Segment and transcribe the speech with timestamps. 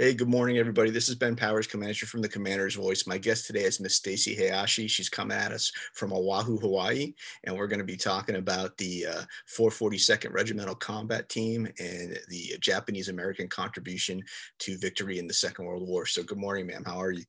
[0.00, 0.88] Hey, good morning, everybody.
[0.88, 3.06] This is Ben Powers, Commander from the Commander's Voice.
[3.06, 4.88] My guest today is Miss Stacy Hayashi.
[4.88, 7.12] She's coming at us from Oahu, Hawaii,
[7.44, 9.22] and we're going to be talking about the uh,
[9.54, 14.22] 442nd Regimental Combat Team and the Japanese American contribution
[14.60, 16.06] to victory in the Second World War.
[16.06, 16.82] So, good morning, ma'am.
[16.86, 17.24] How are you?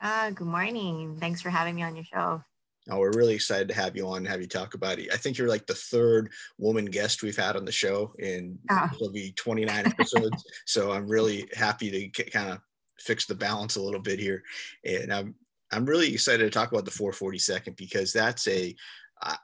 [0.00, 1.18] Uh, good morning.
[1.20, 2.42] Thanks for having me on your show.
[2.90, 5.12] Oh, we're really excited to have you on and have you talk about it.
[5.12, 8.88] I think you're like the third woman guest we've had on the show, in oh.
[8.94, 10.44] it'll be 29 episodes.
[10.66, 12.58] so I'm really happy to kind of
[12.98, 14.42] fix the balance a little bit here.
[14.84, 15.34] And I'm
[15.72, 18.76] I'm really excited to talk about the 442nd because that's a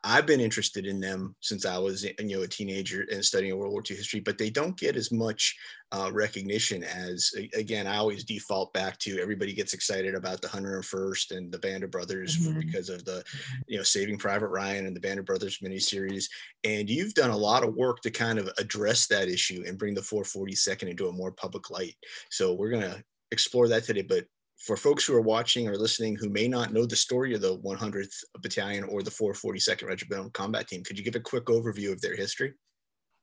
[0.03, 3.73] I've been interested in them since I was, you know, a teenager and studying World
[3.73, 5.57] War II history, but they don't get as much
[5.93, 11.37] uh, recognition as, again, I always default back to everybody gets excited about the 101st
[11.37, 12.59] and the Band of Brothers mm-hmm.
[12.59, 13.23] because of the,
[13.69, 16.25] you know, Saving Private Ryan and the Band of Brothers miniseries.
[16.65, 19.95] And you've done a lot of work to kind of address that issue and bring
[19.95, 21.95] the 442nd into a more public light.
[22.31, 24.03] So we're going to explore that today.
[24.03, 24.25] But
[24.59, 27.59] for folks who are watching or listening who may not know the story of the
[27.59, 32.01] 100th Battalion or the 442nd Regimental Combat Team, could you give a quick overview of
[32.01, 32.55] their history?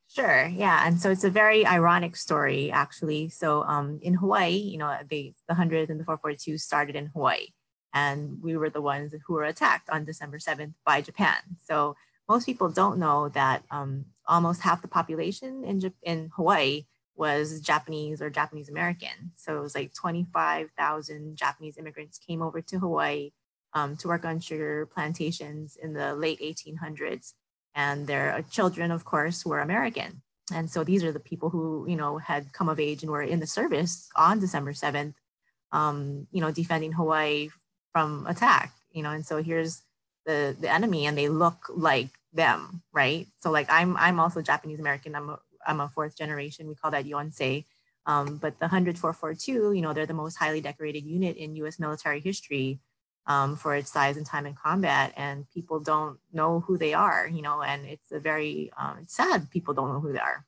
[0.08, 0.46] Sure.
[0.46, 0.86] Yeah.
[0.86, 3.28] And so it's a very ironic story, actually.
[3.28, 7.48] So um, in Hawaii, you know, they, the 100th and the 442 started in Hawaii,
[7.92, 11.36] and we were the ones who were attacked on December 7th by Japan.
[11.64, 11.96] So
[12.28, 18.20] most people don't know that um, almost half the population in, in Hawaii was Japanese
[18.20, 19.32] or Japanese American.
[19.36, 23.30] So it was like 25,000 Japanese immigrants came over to Hawaii
[23.72, 27.34] um, to work on sugar plantations in the late 1800s.
[27.74, 30.22] And their uh, children, of course, were American.
[30.52, 33.22] And so these are the people who, you know, had come of age and were
[33.22, 35.14] in the service on December 7th,
[35.72, 37.50] um, you know, defending Hawaii
[37.92, 39.82] from attack, you know, and so here's
[40.24, 43.26] the, the enemy and they look like them, right?
[43.40, 45.14] So like I'm, I'm also Japanese American.
[45.14, 46.68] I'm I'm a fourth generation.
[46.68, 47.64] We call that Yonsei.
[48.06, 51.78] Um, but the 10442, you know, they're the most highly decorated unit in U.S.
[51.78, 52.78] military history
[53.26, 57.28] um, for its size and time in combat, and people don't know who they are,
[57.28, 60.44] you know, and it's a very um, it's sad people don't know who they are.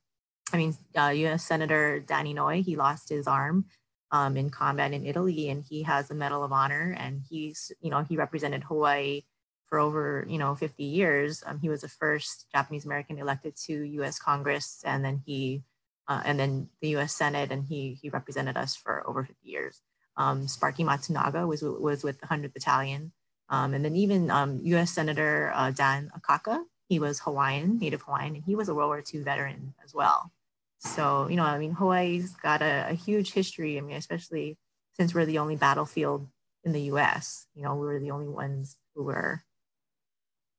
[0.53, 1.45] I mean, uh, U.S.
[1.45, 3.67] Senator Dan Inouye, he lost his arm
[4.13, 7.91] um, in combat in Italy, and he has a Medal of Honor, and he's, you
[7.91, 9.23] know, he represented Hawaii
[9.69, 11.43] for over you know 50 years.
[11.47, 14.19] Um, he was the first Japanese American elected to U.S.
[14.19, 15.63] Congress, and then he
[16.09, 17.15] uh, and then the U.S.
[17.15, 19.81] Senate, and he he represented us for over 50 years.
[20.17, 23.13] Um, Sparky Matsunaga was was with the 100th Battalion,
[23.51, 24.27] um, and then even
[24.65, 24.91] U.S.
[24.91, 28.89] Um, Senator uh, Dan Akaka, he was Hawaiian, Native Hawaiian, and he was a World
[28.89, 30.33] War II veteran as well.
[30.79, 33.77] So you know, I mean, Hawaii's got a, a huge history.
[33.79, 34.57] I mean, especially
[34.95, 36.27] since we're the only battlefield
[36.65, 37.47] in the U.S.
[37.55, 39.43] You know, we were the only ones who were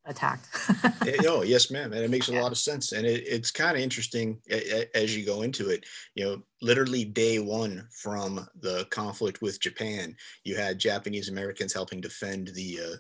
[0.09, 0.47] attacked.
[1.25, 1.94] oh, yes, ma'am.
[1.94, 2.42] And it makes a yeah.
[2.42, 2.92] lot of sense.
[2.92, 4.42] And it, it's kind of interesting
[4.96, 5.86] as you go into it.
[6.16, 12.02] You know, literally day one from the conflict with Japan, you had Japanese Americans helping
[12.02, 12.96] defend the uh,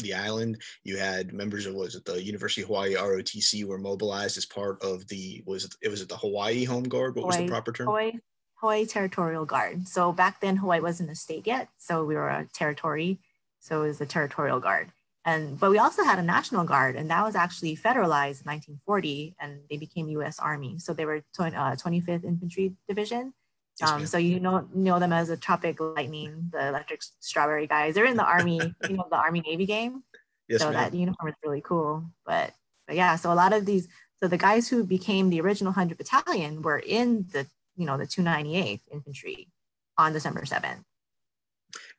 [0.00, 0.60] the island.
[0.84, 4.82] You had members of was it the University of Hawaii ROTC were mobilized as part
[4.82, 7.14] of the was it, it was it the Hawaii Home Guard?
[7.14, 7.86] What Hawaii, was the proper term?
[7.86, 8.12] Hawaii,
[8.54, 9.86] Hawaii Territorial Guard.
[9.88, 13.20] So back then Hawaii wasn't a state yet, so we were a territory.
[13.60, 14.92] So it was the Territorial Guard.
[15.24, 19.36] And, but we also had a National Guard, and that was actually federalized in 1940,
[19.40, 20.38] and they became U.S.
[20.38, 20.78] Army.
[20.78, 23.34] So they were tw- uh, 25th Infantry Division.
[23.82, 27.94] Um, so you know know them as the Tropic Lightning, the Electric Strawberry guys.
[27.94, 30.02] They're in the Army, you know, the Army Navy game.
[30.48, 32.10] Yes, so that uniform is really cool.
[32.26, 32.54] But
[32.86, 33.86] but yeah, so a lot of these,
[34.20, 37.46] so the guys who became the original 100 Battalion were in the
[37.76, 39.48] you know the 298th Infantry
[39.96, 40.82] on December 7th.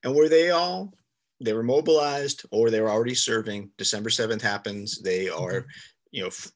[0.04, 0.94] And were they all
[1.42, 3.72] they were mobilized or they were already serving.
[3.78, 5.02] December 7th happens.
[5.02, 5.66] They are,
[6.12, 6.52] you know, f-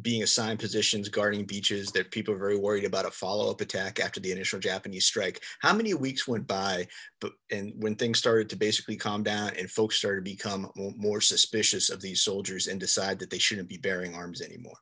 [0.00, 4.20] being assigned positions guarding beaches that people are very worried about a follow-up attack after
[4.20, 5.42] the initial Japanese strike.
[5.60, 6.86] How many weeks went by
[7.20, 11.20] but and when things started to basically calm down and folks started to become more
[11.20, 14.76] suspicious of these soldiers and decide that they shouldn't be bearing arms anymore?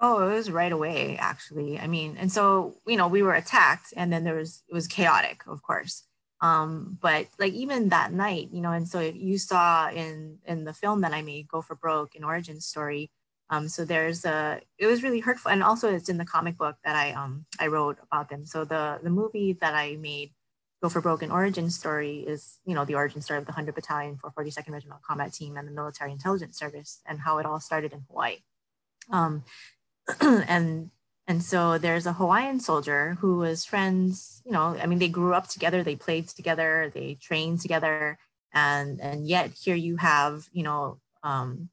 [0.00, 1.78] Oh, it was right away actually.
[1.78, 4.86] I mean, and so, you know, we were attacked and then there was it was
[4.86, 6.04] chaotic, of course
[6.40, 10.64] um, but like even that night you know and so if you saw in in
[10.64, 13.10] the film that i made go for broke an origin story
[13.50, 16.76] um, so there's a it was really hurtful and also it's in the comic book
[16.84, 18.44] that i um i wrote about them.
[18.44, 20.32] So the the movie that i made
[20.82, 23.74] go for broke an origin story is you know the origin story of the 100
[23.74, 27.60] battalion for 42nd regimental combat team and the military intelligence service and how it all
[27.60, 28.36] started in hawaii.
[29.10, 29.44] Um,
[30.20, 30.90] and
[31.28, 35.34] and so there's a Hawaiian soldier who was friends, you know, I mean, they grew
[35.34, 38.18] up together, they played together, they trained together.
[38.54, 41.68] And, and yet here you have, you know, um,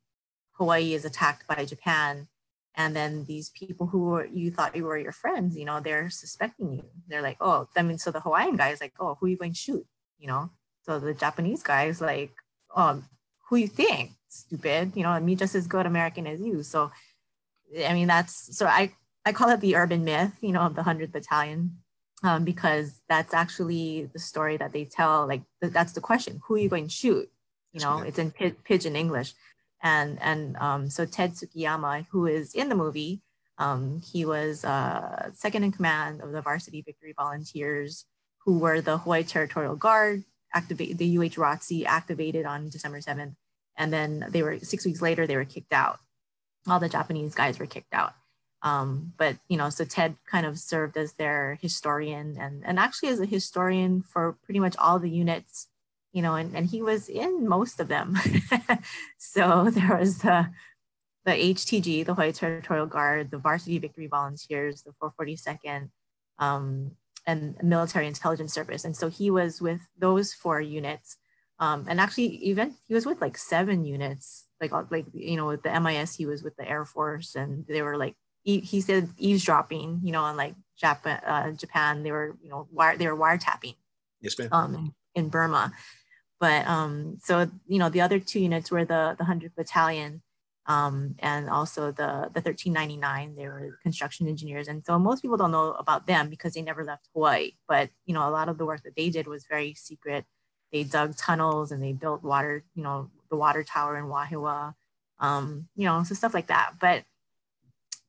[0.51, 2.27] Hawaii is attacked by Japan
[2.75, 6.09] and then these people who were, you thought you were your friends, you know, they're
[6.09, 6.83] suspecting you.
[7.07, 9.37] They're like, oh, I mean, so the Hawaiian guy is like, oh, who are you
[9.37, 9.85] going to shoot?
[10.19, 10.49] You know,
[10.83, 12.31] so the Japanese guy is like,
[12.75, 13.01] oh,
[13.47, 14.11] who you think?
[14.27, 16.63] Stupid, you know, me just as good American as you.
[16.63, 16.91] So,
[17.85, 18.91] I mean, that's so I
[19.25, 21.77] I call it the urban myth, you know, of the hundredth battalion,
[22.23, 25.27] um, because that's actually the story that they tell.
[25.27, 27.29] Like that's the question: Who are you going to shoot?
[27.73, 29.33] You know, it's in pidgin English
[29.85, 33.21] and and um, so Ted Tsukiyama, who is in the movie,
[33.59, 38.05] um, he was uh, second in command of the Varsity Victory Volunteers,
[38.43, 40.23] who were the Hawaii Territorial Guard.
[40.53, 43.35] Activate the UH ROTC activated on December seventh,
[43.77, 45.99] and then they were six weeks later they were kicked out.
[46.67, 48.13] All the Japanese guys were kicked out.
[48.65, 53.09] Um, but you know, so Ted kind of served as their historian and and actually
[53.09, 55.67] as a historian for pretty much all the units
[56.15, 58.17] you know, and, and he was in most of them.
[59.17, 60.49] so there was the,
[61.25, 65.89] the HTG, the Hawaii Territorial Guard, the Varsity Victory Volunteers, the 442nd,
[66.39, 66.91] um,
[67.27, 68.85] and Military Intelligence Service.
[68.85, 71.17] And so he was with those four units.
[71.59, 75.63] Um, and actually, even he was with like seven units, like like you know, with
[75.63, 78.15] the MIS, he was with the Air Force, and they were like
[78.45, 82.97] he said eavesdropping, you know, on like Japan, uh, Japan, they were you know wire
[82.97, 83.75] they were wiretapping.
[84.21, 84.49] Yes, ma'am.
[84.51, 85.73] Um, in Burma,
[86.39, 90.21] but um, so you know, the other two units were the the 100th Battalion
[90.67, 93.35] um, and also the the 1399.
[93.35, 96.83] They were construction engineers, and so most people don't know about them because they never
[96.83, 97.51] left Hawaii.
[97.67, 100.25] But you know, a lot of the work that they did was very secret.
[100.71, 104.73] They dug tunnels and they built water, you know, the water tower in Wahiawa,
[105.19, 106.73] um, you know, so stuff like that.
[106.81, 107.03] But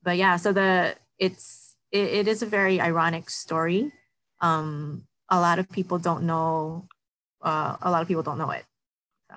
[0.07, 3.91] but yeah, so the it's it, it is a very ironic story.
[4.39, 6.87] Um, a lot of people don't know
[7.41, 8.63] uh, a lot of people don't know it.
[9.29, 9.35] So.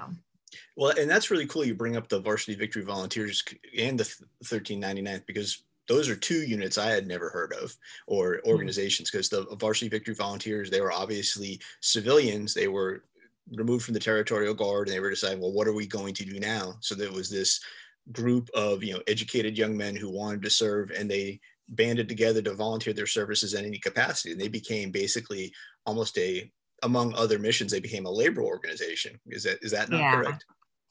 [0.76, 1.64] Well, and that's really cool.
[1.64, 3.43] You bring up the Varsity Victory Volunteers
[3.76, 4.05] and the
[4.44, 7.76] 1399th because those are two units I had never heard of
[8.06, 8.50] or hmm.
[8.50, 12.55] organizations because the Varsity Victory Volunteers, they were obviously civilians.
[12.55, 13.02] They were
[13.56, 16.25] removed from the territorial guard and they were deciding, well, what are we going to
[16.25, 16.76] do now?
[16.78, 17.61] So there was this
[18.12, 22.42] group of, you know, educated young men who wanted to serve and they banded together
[22.42, 24.32] to volunteer their services in any capacity.
[24.32, 25.52] And they became basically
[25.86, 26.50] almost a
[26.82, 29.20] among other missions, they became a labor organization.
[29.26, 30.14] Is that is that not yeah.
[30.14, 30.44] correct?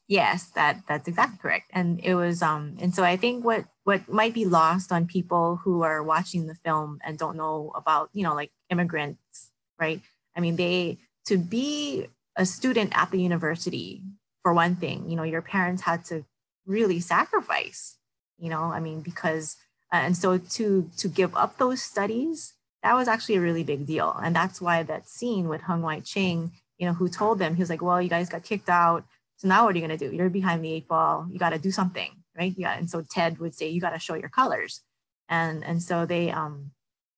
[0.08, 1.70] Yes, that that's exactly correct.
[1.72, 5.60] And it was um and so I think what what might be lost on people
[5.62, 10.00] who are watching the film and don't know about, you know, like immigrants, right?
[10.36, 12.06] I mean, they to be
[12.36, 14.02] a student at the university
[14.42, 16.24] for one thing, you know, your parents had to
[16.70, 17.96] really sacrifice,
[18.38, 19.56] you know, I mean because
[19.92, 23.86] uh, and so to to give up those studies that was actually a really big
[23.86, 24.16] deal.
[24.22, 27.62] And that's why that scene with Hung Wai Ching, you know, who told them, he
[27.62, 29.04] was like, well, you guys got kicked out.
[29.36, 30.14] So now what are you going to do?
[30.14, 31.26] You're behind the eight ball.
[31.30, 32.54] You got to do something, right?
[32.56, 32.76] Yeah.
[32.76, 34.82] And so Ted would say, you got to show your colors.
[35.28, 36.72] And, and so they, um,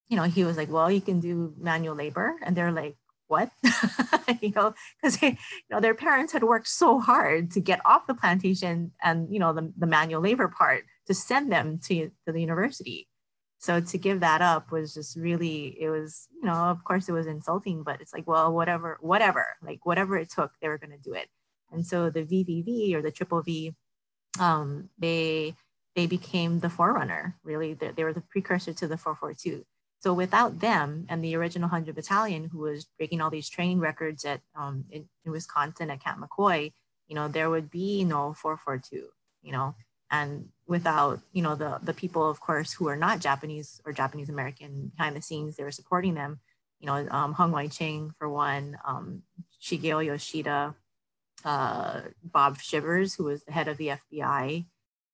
[0.08, 2.37] you know, he was like, well, you can do manual labor.
[2.43, 2.96] And they're like,
[3.32, 3.50] what?
[4.43, 5.37] you know, because you
[5.70, 9.52] know, their parents had worked so hard to get off the plantation and, you know,
[9.52, 13.08] the, the manual labor part to send them to, to the university.
[13.58, 17.12] So to give that up was just really it was you know of course it
[17.12, 20.90] was insulting but it's like well whatever whatever like whatever it took they were going
[20.90, 21.29] to do it.
[21.70, 23.73] And so the vvv or the triple v
[24.40, 25.55] um, they
[25.94, 27.75] they became the forerunner really.
[27.75, 29.64] They, they were the precursor to the 442
[30.02, 34.24] so without them and the original 100 battalion who was breaking all these training records
[34.24, 36.72] at um, in, in wisconsin at camp mccoy
[37.08, 39.08] you know there would be no 442
[39.43, 39.74] you know?
[40.10, 44.29] And without you know the the people of course who are not japanese or japanese
[44.29, 46.38] american behind the scenes they were supporting them
[46.81, 49.22] you know um, hung wai ching for one um,
[49.60, 50.74] shigeo yoshida
[51.46, 54.67] uh, bob shivers who was the head of the fbi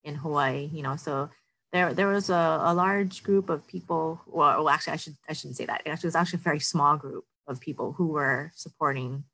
[0.02, 0.96] in hawaii you know?
[0.96, 1.30] So
[1.72, 5.32] there there was a, a large group of people well, well actually i should i
[5.32, 9.25] shouldn't say that it was actually a very small group of people who were supporting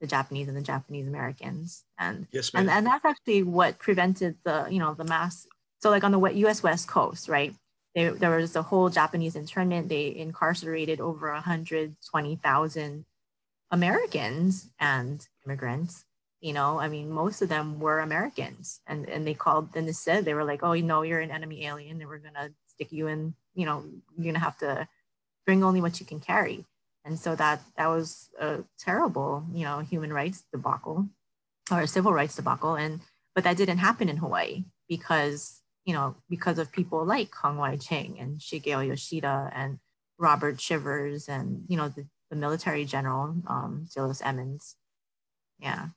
[0.00, 1.84] the Japanese and the Japanese Americans.
[1.98, 5.46] And, yes, and and that's actually what prevented the, you know, the mass.
[5.80, 7.54] So like on the US West Coast, right?
[7.94, 9.88] There, there was a whole Japanese internment.
[9.88, 13.04] They incarcerated over 120,000
[13.72, 16.04] Americans and immigrants.
[16.40, 19.92] You know, I mean, most of them were Americans, and and they called and they
[19.92, 22.92] said they were like, oh, you know, you're an enemy alien, and we're gonna stick
[22.92, 23.34] you in.
[23.54, 23.84] You know,
[24.16, 24.88] you're gonna have to
[25.44, 26.64] bring only what you can carry
[27.04, 31.08] and so that that was a terrible you know human rights debacle
[31.70, 33.00] or civil rights debacle and
[33.34, 37.76] but that didn't happen in hawaii because you know because of people like hung wai
[37.76, 39.78] ching and shigeo yoshida and
[40.18, 44.76] robert shivers and you know the, the military general um Delos Emmons
[45.58, 45.88] yeah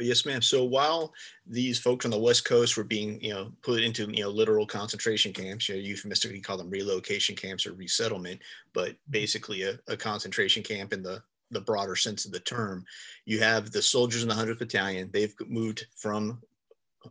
[0.00, 0.42] Yes, ma'am.
[0.42, 1.12] So while
[1.46, 4.66] these folks on the West Coast were being, you know, put into, you know, literal
[4.66, 8.40] concentration camps, you know, euphemistically call them relocation camps or resettlement,
[8.72, 9.10] but mm-hmm.
[9.10, 12.84] basically a, a concentration camp in the the broader sense of the term,
[13.24, 15.10] you have the soldiers in the 100th Battalion.
[15.12, 16.40] They've moved from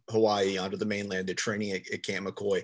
[0.10, 1.27] Hawaii onto the mainland.
[1.27, 2.63] They're training at, at Camp McCoy.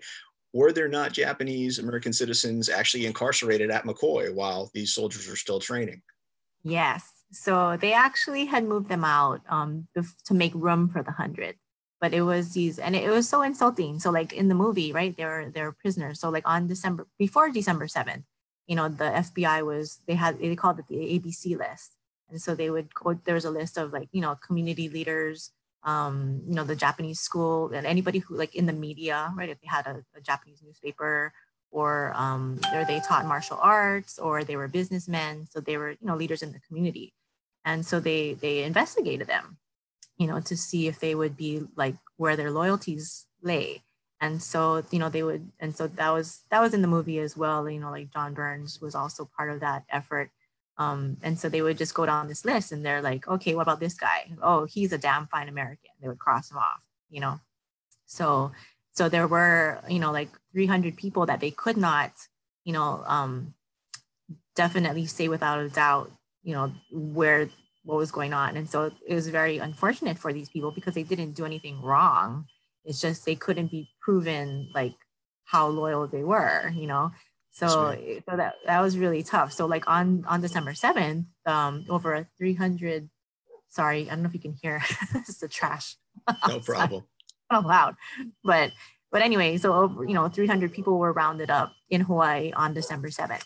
[0.54, 5.60] Were there not Japanese American citizens actually incarcerated at McCoy while these soldiers were still
[5.60, 6.02] training?
[6.64, 7.15] Yes.
[7.36, 9.88] So they actually had moved them out um,
[10.26, 11.56] to make room for the hundred.
[12.00, 14.00] But it was these, and it was so insulting.
[14.00, 15.16] So like in the movie, right?
[15.16, 16.20] They were they're prisoners.
[16.20, 18.26] So like on December before December seventh,
[18.68, 21.96] you know, the FBI was they had they called it the ABC list,
[22.30, 23.14] and so they would go.
[23.14, 25.52] There was a list of like you know community leaders,
[25.84, 29.50] um, you know, the Japanese school, and anybody who like in the media, right?
[29.50, 31.34] If they had a, a Japanese newspaper
[31.72, 36.08] or um, or they taught martial arts or they were businessmen so they were you
[36.08, 37.14] know leaders in the community
[37.66, 39.58] and so they they investigated them
[40.18, 43.84] you know to see if they would be like where their loyalties lay.
[44.22, 47.20] And so you know they would and so that was that was in the movie
[47.20, 50.32] as well you know like john burns was also part of that effort.
[50.78, 53.64] Um, and so they would just go down this list and they're like okay what
[53.64, 54.32] about this guy?
[54.42, 55.92] Oh he's a damn fine american.
[56.02, 57.40] They would cross him off you know.
[58.06, 58.52] So
[58.94, 62.14] so there were you know like 300 people that they could not
[62.64, 63.54] you know um,
[64.56, 66.12] definitely say without a doubt
[66.46, 67.50] you know where
[67.84, 68.56] what was going on.
[68.56, 72.46] And so it was very unfortunate for these people because they didn't do anything wrong.
[72.86, 74.96] It's just they couldn't be proven like
[75.44, 77.12] how loyal they were you know?
[77.52, 77.96] So,
[78.30, 79.54] so that that was really tough.
[79.54, 83.10] So like on on december 7th um over 300
[83.70, 84.82] sorry i don't know if you can hear.
[85.16, 85.96] It's the trash.
[86.48, 87.04] No problem.
[87.52, 87.96] So loud.
[88.44, 88.72] But
[89.12, 93.08] but anyway so over you know 300 people were rounded up in hawaii on december
[93.08, 93.46] 7th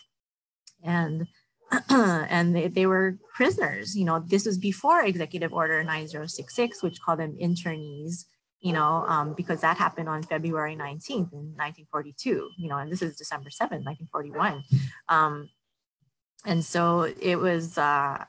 [0.82, 1.28] and
[1.88, 3.96] and they, they were prisoners.
[3.96, 8.24] You know, this was before Executive Order 9066, which called them internees,
[8.60, 13.02] you know, um, because that happened on February 19th in 1942, you know, and this
[13.02, 14.64] is December 7th, 1941.
[15.08, 15.48] Um,
[16.44, 18.24] and so it was, uh,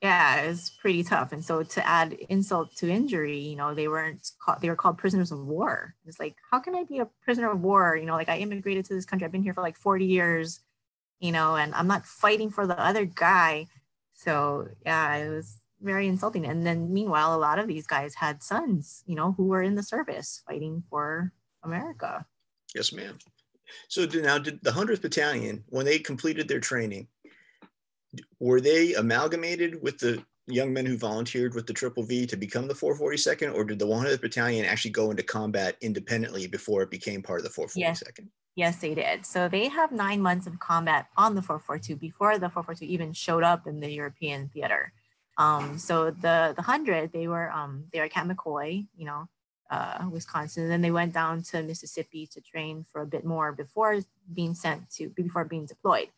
[0.00, 1.32] yeah, it was pretty tough.
[1.32, 4.98] And so to add insult to injury, you know, they weren't called, they were called
[4.98, 5.94] prisoners of war.
[6.06, 7.96] It's like, how can I be a prisoner of war?
[7.96, 9.24] You know, like I immigrated to this country.
[9.24, 10.60] I've been here for like 40 years
[11.20, 13.66] you know, and I'm not fighting for the other guy.
[14.14, 16.46] So yeah, it was very insulting.
[16.46, 19.74] And then meanwhile, a lot of these guys had sons, you know, who were in
[19.74, 22.24] the service fighting for America.
[22.74, 23.18] Yes, ma'am.
[23.88, 27.08] So now did the 100th Battalion, when they completed their training,
[28.38, 32.68] were they amalgamated with the young men who volunteered with the Triple V to become
[32.68, 37.22] the 442nd, or did the 100th Battalion actually go into combat independently before it became
[37.22, 37.76] part of the 442nd?
[37.76, 38.02] Yes.
[38.56, 39.26] Yes, they did.
[39.26, 43.42] So they have nine months of combat on the 442 before the 442 even showed
[43.42, 44.92] up in the European theater.
[45.36, 49.28] Um, so the the hundred, they were um, they were at McCoy, you know,
[49.70, 50.64] uh, Wisconsin.
[50.64, 53.98] And then they went down to Mississippi to train for a bit more before
[54.32, 56.08] being sent to before being deployed.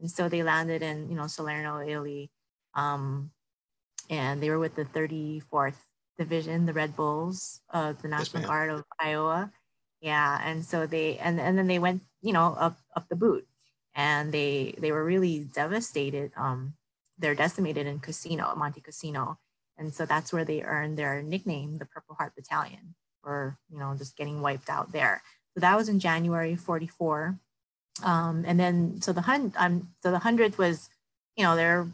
[0.00, 2.32] And so they landed in you know Salerno, Italy,
[2.74, 3.30] um,
[4.10, 5.76] and they were with the 34th
[6.18, 9.52] Division, the Red Bulls, uh, the National yes, Guard of Iowa
[10.04, 13.46] yeah and so they and, and then they went you know up up the boot.
[13.96, 16.74] And they they were really devastated um
[17.18, 19.38] they're decimated in Cassino Monte Cassino.
[19.78, 23.94] And so that's where they earned their nickname the purple heart battalion for you know
[23.96, 25.22] just getting wiped out there.
[25.54, 27.38] So that was in january 44
[28.04, 30.90] um and then so the hundred um so the hundredth was
[31.36, 31.88] you know they're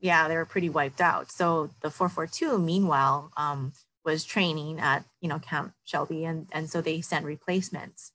[0.00, 1.32] yeah they were pretty wiped out.
[1.32, 3.72] So the 442 meanwhile um
[4.06, 8.12] was training at you know Camp Shelby, and and so they sent replacements,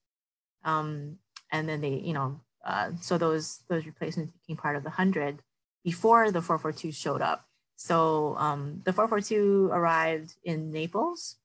[0.63, 1.19] um,
[1.51, 5.43] and then they you know uh, so those those replacements became part of the hundred
[5.83, 7.45] before the 442 showed up.
[7.75, 11.37] So um, the 442 arrived in Naples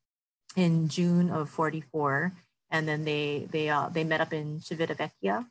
[0.55, 2.33] in June of 44,
[2.71, 5.47] and then they they uh, they met up in Civitavecchia,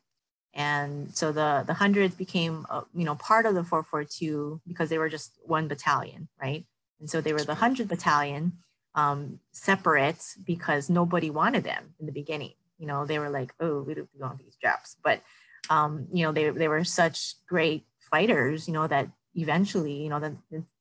[0.54, 4.98] and so the the hundreds became uh, you know part of the 442 because they
[4.98, 6.64] were just one battalion, right?
[7.00, 8.52] And so they were the hundred battalion,
[8.96, 12.54] um, separate because nobody wanted them in the beginning.
[12.78, 14.96] You know, they were like, oh, we don't want these jobs.
[15.04, 15.22] But,
[15.70, 20.20] um, you know, they, they were such great fighters, you know, that eventually, you know,
[20.20, 20.32] that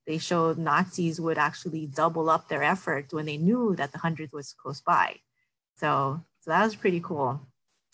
[0.08, 4.32] they showed Nazis would actually double up their effort when they knew that the 100th
[4.32, 5.18] was close by.
[5.78, 7.42] So, so that was pretty cool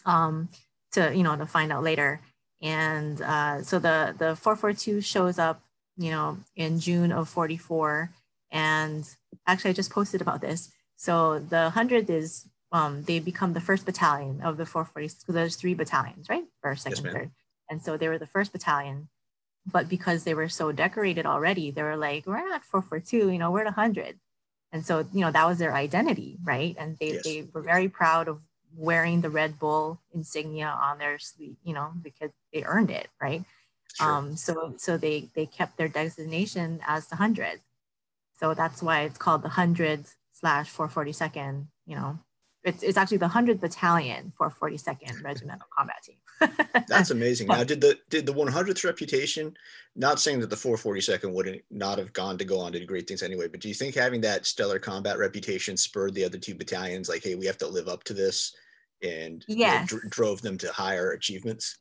[0.05, 0.49] um,
[0.91, 2.21] to, you know, to find out later.
[2.61, 5.63] And uh, so the, the 442 shows up,
[5.97, 8.11] you know, in June of 44
[8.51, 9.07] and
[9.47, 10.71] actually, I just posted about this.
[10.97, 15.55] So the 100 is, um, they become the first battalion of the 440s because there's
[15.55, 16.45] three battalions, right?
[16.61, 17.31] First, second, yes, third.
[17.69, 19.09] And so they were the first battalion.
[19.65, 23.51] But because they were so decorated already, they were like, we're not 442, you know,
[23.51, 24.19] we're the 100.
[24.71, 27.23] and so you know that was their identity right and they, yes.
[27.23, 28.39] they were very proud of
[28.75, 33.43] wearing the red bull insignia on their sleeve you know because they earned it right
[33.95, 34.11] sure.
[34.11, 37.59] um so so they they kept their designation as the hundred
[38.41, 42.19] so that's why it's called the hundred slash 442nd you know
[42.63, 46.17] it's, it's actually the 100th battalion for 42nd regimental combat team
[46.87, 47.47] That's amazing.
[47.47, 49.55] Now, did the did the 100th reputation?
[49.95, 53.07] Not saying that the 442nd wouldn't not have gone to go on to do great
[53.07, 56.55] things anyway, but do you think having that stellar combat reputation spurred the other two
[56.55, 58.55] battalions, like, hey, we have to live up to this,
[59.03, 59.91] and yes.
[59.91, 61.77] you know, dr- drove them to higher achievements?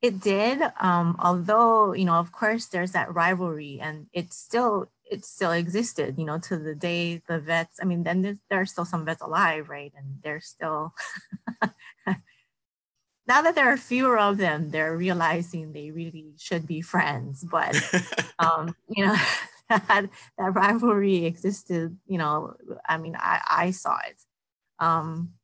[0.00, 0.62] It did.
[0.80, 6.16] Um, although you know, of course, there's that rivalry, and it still it still existed.
[6.18, 7.78] You know, to the day the vets.
[7.80, 9.92] I mean, then there's, there are still some vets alive, right?
[9.96, 10.94] And they're still
[13.28, 17.44] now that there are fewer of them, they're realizing they really should be friends.
[17.44, 17.76] But
[18.38, 19.16] um, you know,
[19.68, 21.96] that that rivalry existed.
[22.06, 22.54] You know,
[22.88, 24.16] I mean, I I saw it,
[24.80, 25.34] um,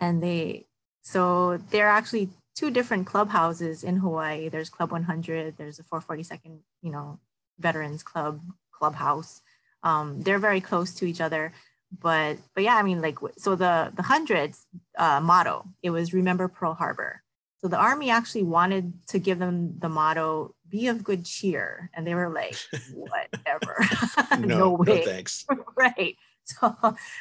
[0.00, 0.66] and they
[1.02, 4.48] so there are actually two different clubhouses in Hawaii.
[4.48, 5.56] There's Club 100.
[5.56, 7.20] There's a 442nd, you know,
[7.58, 8.42] Veterans Club
[8.80, 9.42] clubhouse.
[9.82, 11.52] Um, they're very close to each other
[11.98, 14.66] but but yeah i mean like so the the hundreds
[14.98, 17.22] uh, motto it was remember pearl harbor
[17.58, 22.06] so the army actually wanted to give them the motto be of good cheer and
[22.06, 22.56] they were like
[22.94, 23.84] whatever
[24.38, 25.44] no, no, way no thanks
[25.76, 26.76] right so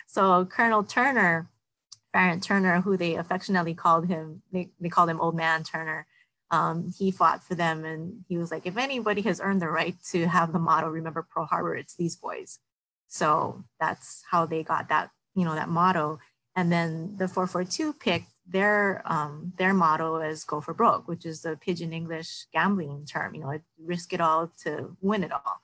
[0.05, 1.49] so colonel turner
[2.11, 6.07] Farrant Turner, who they affectionately called him, they, they called him Old Man Turner.
[6.51, 9.95] Um, he fought for them and he was like, if anybody has earned the right
[10.11, 12.59] to have the motto, remember Pearl Harbor, it's these boys.
[13.07, 16.19] So that's how they got that, you know, that motto.
[16.55, 21.41] And then the 442 picked their um, their motto is "Go for broke," which is
[21.41, 23.35] the pidgin English gambling term.
[23.35, 25.61] You know, risk it all to win it all.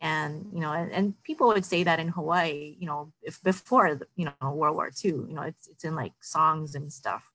[0.00, 2.76] And you know, and, and people would say that in Hawaii.
[2.78, 6.12] You know, if before you know World War II, you know, it's it's in like
[6.20, 7.30] songs and stuff.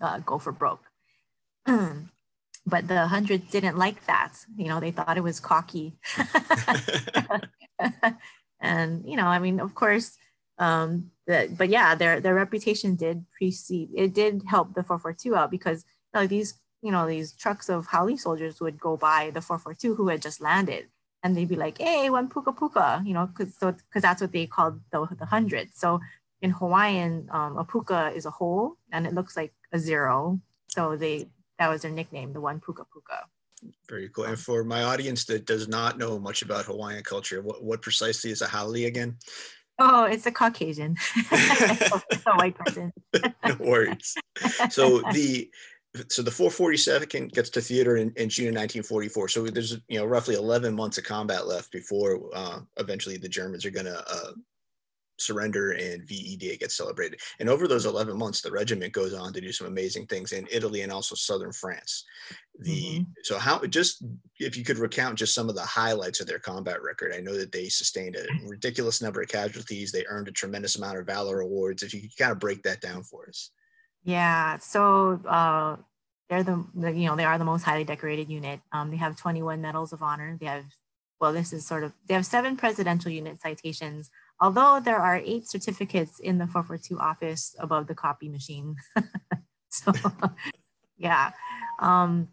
[0.00, 0.84] Uh, go for broke.
[2.66, 4.34] but the hundred didn't like that.
[4.56, 5.94] You know, they thought it was cocky.
[8.62, 10.16] and you know i mean of course
[10.58, 15.50] um the, but yeah their their reputation did precede it did help the 442 out
[15.50, 15.84] because
[16.14, 19.94] you know, these you know these trucks of haole soldiers would go by the 442
[19.94, 20.86] who had just landed
[21.22, 24.32] and they'd be like hey one puka puka you know because so because that's what
[24.32, 26.00] they called the, the hundred so
[26.40, 30.96] in hawaiian um, a puka is a hole and it looks like a zero so
[30.96, 31.26] they
[31.62, 33.24] that was their nickname the one puka puka
[33.88, 34.24] very cool.
[34.24, 38.32] And for my audience that does not know much about Hawaiian culture, what, what precisely
[38.32, 39.16] is a haole again?
[39.78, 40.96] Oh, it's a Caucasian.
[41.30, 42.92] it's a white person.
[43.46, 44.16] no worries.
[44.70, 45.48] So the
[46.08, 49.28] so the 442nd gets to theater in, in, June of 1944.
[49.28, 53.64] So there's you know roughly 11 months of combat left before uh, eventually the Germans
[53.66, 54.32] are going to uh,
[55.18, 57.20] surrender and VE Day gets celebrated.
[57.38, 60.46] And over those 11 months, the regiment goes on to do some amazing things in
[60.50, 62.04] Italy and also southern France.
[62.58, 63.02] The mm-hmm.
[63.22, 64.04] so how just
[64.38, 67.12] if you could recount just some of the highlights of their combat record.
[67.14, 69.92] I know that they sustained a ridiculous number of casualties.
[69.92, 71.82] They earned a tremendous amount of valor awards.
[71.82, 73.50] If you could kind of break that down for us.
[74.04, 74.58] Yeah.
[74.58, 75.76] So uh,
[76.28, 78.60] they're the, the you know they are the most highly decorated unit.
[78.72, 80.36] Um, they have 21 medals of honor.
[80.38, 80.64] They have
[81.20, 84.10] well, this is sort of they have seven presidential unit citations
[84.42, 88.74] although there are eight certificates in the 442 office above the copy machine.
[89.70, 89.92] so
[90.98, 91.30] yeah,
[91.78, 92.28] um,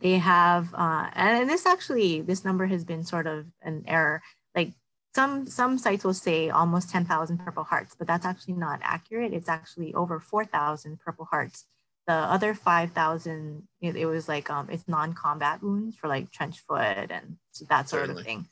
[0.00, 4.22] they have, uh, and this actually, this number has been sort of an error.
[4.56, 4.72] Like
[5.14, 9.32] some, some sites will say almost 10,000 Purple Hearts, but that's actually not accurate.
[9.32, 11.64] It's actually over 4,000 Purple Hearts.
[12.08, 17.10] The other 5,000, it, it, was like, um, it's non-combat wounds for like trench foot
[17.10, 17.36] and
[17.68, 18.20] that sort Certainly.
[18.20, 18.46] of thing.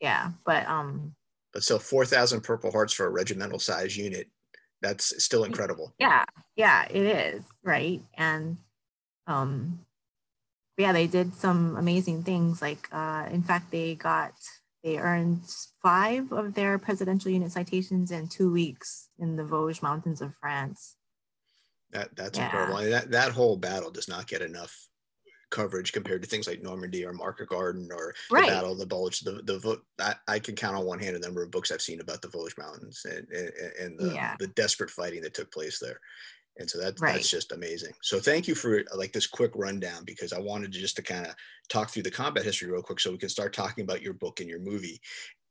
[0.00, 1.14] Yeah, but um,
[1.52, 4.28] but still 4,000 Purple Hearts for a regimental size unit.
[4.82, 5.94] That's still incredible.
[5.98, 6.24] Yeah,
[6.56, 8.02] yeah, it is, right?
[8.14, 8.56] And
[9.26, 9.80] um,
[10.78, 12.62] yeah, they did some amazing things.
[12.62, 14.32] Like, uh, in fact, they got,
[14.82, 15.42] they earned
[15.82, 20.96] five of their presidential unit citations in two weeks in the Vosges Mountains of France.
[21.90, 22.46] That, that's yeah.
[22.46, 22.76] incredible.
[22.76, 24.74] I mean, that, that whole battle does not get enough
[25.50, 28.46] coverage compared to things like Normandy or Market Garden or right.
[28.46, 29.20] the Battle of the Bulge.
[29.20, 32.00] The the I, I, can count on one hand the number of books I've seen
[32.00, 34.36] about the Vosges Mountains and and, and the, yeah.
[34.38, 36.00] the desperate fighting that took place there.
[36.58, 37.14] And so that, right.
[37.14, 37.92] that's just amazing.
[38.02, 41.26] So thank you for like this quick rundown because I wanted to just to kind
[41.26, 41.34] of
[41.68, 44.40] talk through the combat history real quick so we can start talking about your book
[44.40, 45.00] and your movie.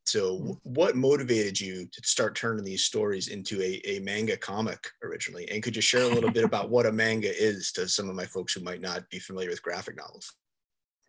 [0.09, 0.51] So, mm-hmm.
[0.63, 5.47] what motivated you to start turning these stories into a, a manga comic originally?
[5.51, 8.15] And could you share a little bit about what a manga is to some of
[8.15, 10.33] my folks who might not be familiar with graphic novels?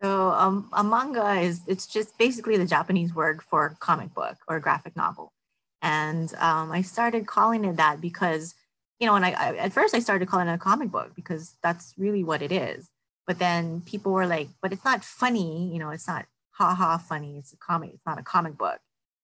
[0.03, 4.59] So, um, a manga is it's just basically the Japanese word for comic book or
[4.59, 5.33] graphic novel,
[5.81, 8.53] And um, I started calling it that because,
[8.99, 11.55] you know, and I, I at first I started calling it a comic book because
[11.63, 12.87] that's really what it is.
[13.25, 16.97] But then people were like, but it's not funny, you know, it's not ha ha
[16.97, 17.37] funny.
[17.39, 18.79] It's a comic, it's not a comic book,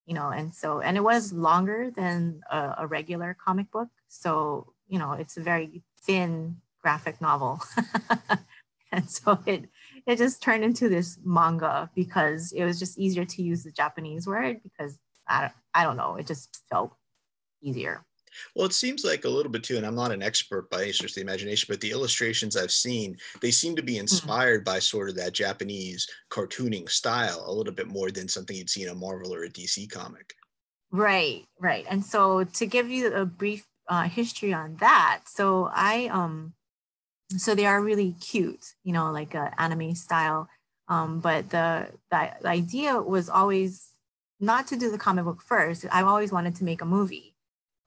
[0.07, 0.29] you know.
[0.29, 3.89] And so, and it was longer than a, a regular comic book.
[4.07, 7.61] So, you know, it's a very thin graphic novel.
[8.91, 9.69] and so it
[10.07, 14.25] it just turned into this manga because it was just easier to use the Japanese
[14.25, 16.95] word because I, I don't know, it just felt
[17.61, 18.05] easier.
[18.55, 20.91] Well, it seems like a little bit too, and I'm not an expert by any
[20.91, 24.01] stretch of the imagination, but the illustrations I've seen, they seem to be mm-hmm.
[24.01, 24.73] inspired mm-hmm.
[24.73, 28.83] by sort of that Japanese cartooning style a little bit more than something you'd see
[28.83, 30.33] in a Marvel or a DC comic.
[30.91, 31.85] Right, right.
[31.89, 36.53] And so to give you a brief uh, history on that, so I um,
[37.35, 40.47] so they are really cute, you know, like a anime style.
[40.87, 43.91] Um, but the, the the idea was always
[44.39, 45.85] not to do the comic book first.
[45.91, 47.35] I've always wanted to make a movie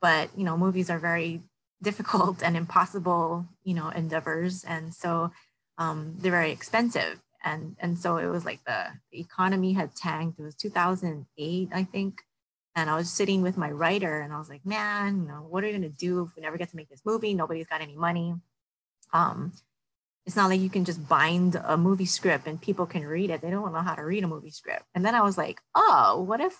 [0.00, 1.40] but you know movies are very
[1.82, 4.64] difficult and impossible you know endeavors.
[4.64, 5.30] And so
[5.78, 7.20] um, they're very expensive.
[7.42, 10.38] And and so it was like the, the economy had tanked.
[10.38, 12.20] It was 2008 i think.
[12.76, 15.64] And i was sitting with my writer and i was like man you know what
[15.64, 17.34] are we going to do if we never get to make this movie?
[17.34, 18.34] Nobody's got any money.
[19.12, 19.52] Um,
[20.26, 23.40] it's not like you can just bind a movie script and people can read it.
[23.40, 24.84] They don't know how to read a movie script.
[24.94, 26.56] And then i was like oh what if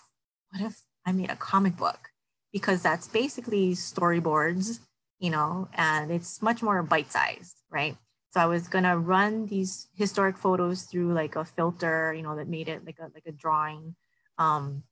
[0.51, 2.10] what if i made a comic book
[2.51, 4.79] because that's basically storyboards,
[5.19, 7.95] you know, and it's much more bite sized, right?
[8.31, 12.47] So I was gonna run these historic photos through like a filter, you know, that
[12.47, 13.95] made it like a like a drawing.
[14.37, 14.83] Um,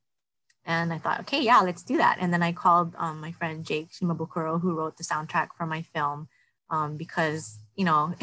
[0.66, 2.18] and I thought, okay, yeah, let's do that.
[2.20, 5.82] And then I called um, my friend Jake Shimabukuro, who wrote the soundtrack for my
[5.82, 6.28] film,
[6.70, 8.14] um, because you know,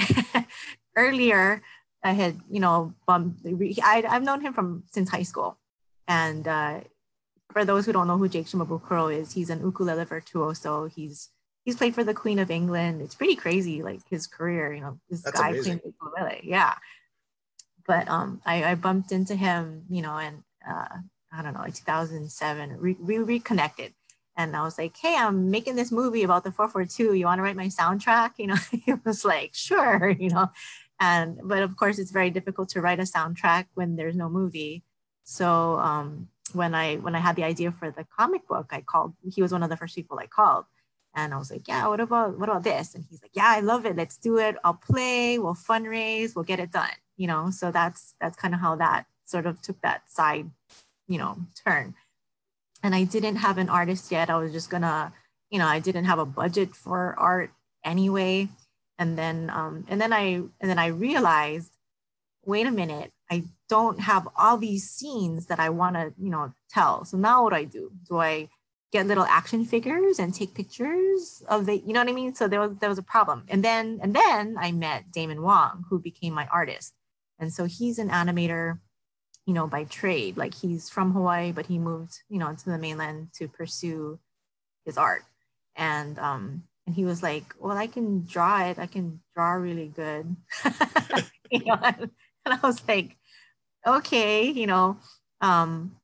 [0.97, 1.63] earlier
[2.05, 3.41] I had, you know, bumped,
[3.83, 5.59] I, I've known him from since high school,
[6.07, 6.81] and uh,
[7.57, 10.91] for those who don't know who Jake Shimabukuro is, he's an ukulele virtuoso.
[10.95, 11.31] He's
[11.65, 13.01] he's played for the Queen of England.
[13.01, 14.75] It's pretty crazy, like his career.
[14.75, 15.79] You know, this That's guy amazing.
[15.79, 16.41] playing ukulele.
[16.45, 16.75] Yeah.
[17.87, 20.99] But um, I, I bumped into him, you know, and uh,
[21.33, 22.79] I don't know, like 2007.
[22.79, 23.95] We, we reconnected,
[24.37, 27.15] and I was like, "Hey, I'm making this movie about the 442.
[27.15, 30.51] You want to write my soundtrack?" You know, he was like, "Sure," you know.
[31.01, 34.85] And but of course, it's very difficult to write a soundtrack when there's no movie.
[35.25, 39.15] So um, when I when I had the idea for the comic book, I called.
[39.31, 40.65] He was one of the first people I called,
[41.15, 43.61] and I was like, "Yeah, what about what about this?" And he's like, "Yeah, I
[43.61, 43.97] love it.
[43.97, 44.57] Let's do it.
[44.65, 45.39] I'll play.
[45.39, 46.35] We'll fundraise.
[46.35, 49.61] We'll get it done." You know, so that's that's kind of how that sort of
[49.61, 50.51] took that side,
[51.09, 51.95] you know, turn.
[52.83, 54.31] And I didn't have an artist yet.
[54.31, 55.13] I was just gonna,
[55.51, 57.51] you know, I didn't have a budget for art
[57.85, 58.49] anyway.
[58.99, 61.73] And then um, and then I and then I realized,
[62.45, 66.53] wait a minute, I don't have all these scenes that I want to, you know,
[66.71, 67.05] tell.
[67.05, 67.91] So now what do I do?
[68.09, 68.49] Do I
[68.93, 72.35] get little action figures and take pictures of the, you know what I mean?
[72.35, 73.45] So there was there was a problem.
[73.49, 76.95] And then and then I met Damon Wong, who became my artist.
[77.39, 78.79] And so he's an animator,
[79.47, 80.37] you know, by trade.
[80.37, 84.19] Like he's from Hawaii, but he moved, you know, to the mainland to pursue
[84.85, 85.25] his art.
[85.75, 88.79] And um, and he was like, Well, I can draw it.
[88.79, 90.37] I can draw really good.
[91.51, 92.11] you know, and
[92.47, 93.17] I was like,
[93.87, 94.99] okay, you know,
[95.41, 95.97] um,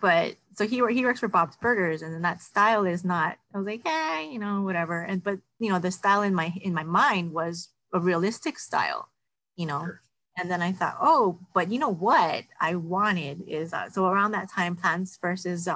[0.00, 3.38] but so he he works for Bob's Burgers, and then that style is not.
[3.54, 5.02] I was like, yeah, you know, whatever.
[5.02, 9.08] And but you know, the style in my in my mind was a realistic style,
[9.56, 9.80] you know.
[9.80, 10.00] Sure.
[10.36, 14.32] And then I thought, oh, but you know what I wanted is uh, so around
[14.32, 15.68] that time, Plants versus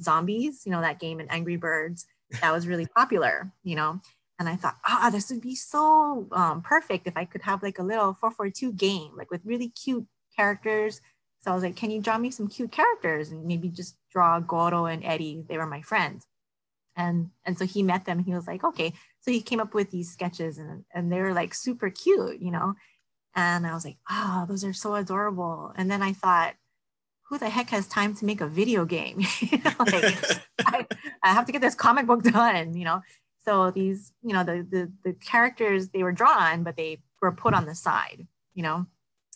[0.00, 2.06] Zombies, you know, that game in Angry Birds,
[2.40, 4.00] that was really popular, you know.
[4.40, 7.78] And I thought, ah, this would be so um, perfect if I could have like
[7.78, 10.06] a little 442 game, like with really cute
[10.40, 11.02] characters.
[11.40, 14.40] So I was like, can you draw me some cute characters and maybe just draw
[14.40, 15.44] Goro and Eddie?
[15.46, 16.26] They were my friends.
[16.96, 18.92] And, and so he met them and he was like, okay.
[19.20, 22.50] So he came up with these sketches and, and they were like super cute, you
[22.50, 22.74] know?
[23.34, 25.72] And I was like, oh, those are so adorable.
[25.76, 26.54] And then I thought,
[27.28, 29.20] who the heck has time to make a video game?
[29.40, 30.86] you know, like, I,
[31.22, 33.02] I have to get this comic book done, you know?
[33.44, 37.54] So these, you know, the, the, the characters, they were drawn, but they were put
[37.54, 38.86] on the side, you know?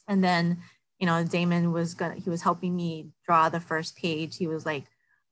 [0.09, 0.59] And then
[1.05, 4.39] you know, Damon was gonna, he was helping me draw the first page.
[4.39, 4.85] He was like,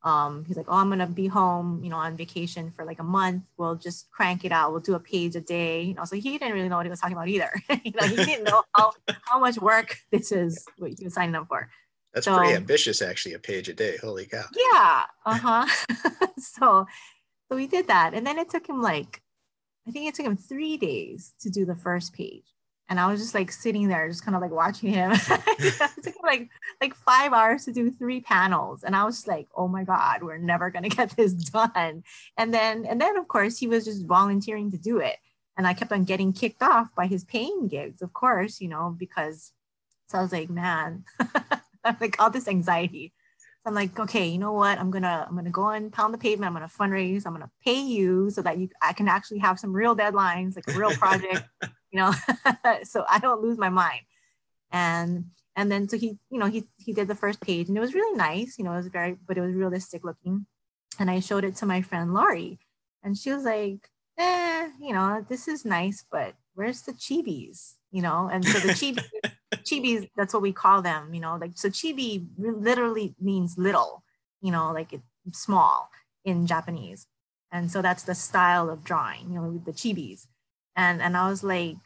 [0.03, 3.03] um, he's like, oh, I'm gonna be home, you know, on vacation for like a
[3.03, 3.41] month.
[3.57, 4.71] We'll just crank it out.
[4.71, 5.81] We'll do a page a day.
[5.81, 7.49] You know, so he didn't really know what he was talking about either.
[7.83, 8.91] you know, he didn't know how,
[9.23, 11.67] how much work this is what he was signing up for.
[12.13, 13.97] That's so, pretty ambitious, actually, a page a day.
[13.97, 14.43] Holy cow.
[14.55, 15.03] Yeah.
[15.25, 15.65] Uh-huh.
[16.37, 16.85] so
[17.49, 18.13] so we did that.
[18.13, 19.23] And then it took him like,
[19.87, 22.52] I think it took him three days to do the first page.
[22.89, 25.11] And I was just like sitting there, just kind of like watching him.
[25.29, 26.49] it took like
[26.81, 30.37] like five hours to do three panels, and I was like, "Oh my god, we're
[30.37, 32.03] never gonna get this done."
[32.37, 35.17] And then and then of course he was just volunteering to do it,
[35.57, 38.95] and I kept on getting kicked off by his paying gigs, of course, you know,
[38.97, 39.53] because
[40.07, 41.05] so I was like, "Man,"
[41.83, 43.13] I'm like all this anxiety.
[43.63, 44.77] So I'm like, okay, you know what?
[44.77, 46.49] I'm gonna I'm gonna go and pound the pavement.
[46.49, 47.25] I'm gonna fundraise.
[47.25, 50.67] I'm gonna pay you so that you I can actually have some real deadlines, like
[50.67, 51.43] a real project,
[51.93, 52.11] you know,
[52.83, 54.01] so I don't lose my mind.
[54.71, 55.25] And
[55.55, 57.93] and then so he, you know, he he did the first page and it was
[57.93, 60.47] really nice, you know, it was very, but it was realistic looking.
[60.99, 62.59] And I showed it to my friend Laurie,
[63.03, 67.75] and she was like, eh, you know, this is nice, but where's the chibis?
[67.91, 69.03] You know, and so the chibis,
[69.63, 74.03] chibis, that's what we call them, you know, like so chibi literally means little,
[74.41, 75.89] you know, like it's small
[76.25, 77.07] in Japanese.
[77.51, 80.25] And so that's the style of drawing, you know, the chibis.
[80.75, 81.77] And and I was like,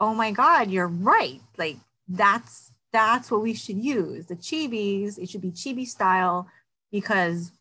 [0.00, 1.40] oh my God, you're right.
[1.56, 1.76] Like
[2.08, 4.26] that's that's what we should use.
[4.26, 6.48] The chibis, it should be chibi style
[6.92, 7.52] because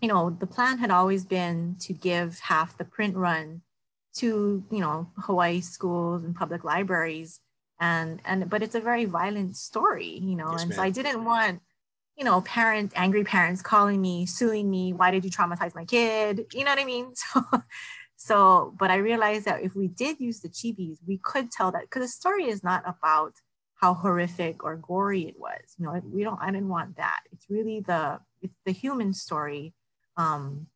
[0.00, 3.62] you know the plan had always been to give half the print run
[4.14, 7.40] to you know hawaii schools and public libraries
[7.78, 11.24] and and but it's a very violent story you know yes, and so i didn't
[11.24, 11.60] want
[12.16, 16.46] you know parent angry parents calling me suing me why did you traumatize my kid
[16.52, 17.42] you know what i mean so
[18.20, 21.82] so but i realized that if we did use the chibis we could tell that
[21.82, 23.32] because the story is not about
[23.76, 27.20] how horrific or gory it was you know we don't i didn't want that.
[27.32, 29.72] It's really the it's the human story
[30.18, 30.66] um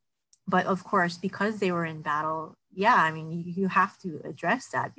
[0.47, 4.21] but of course because they were in battle yeah i mean you, you have to
[4.25, 4.91] address that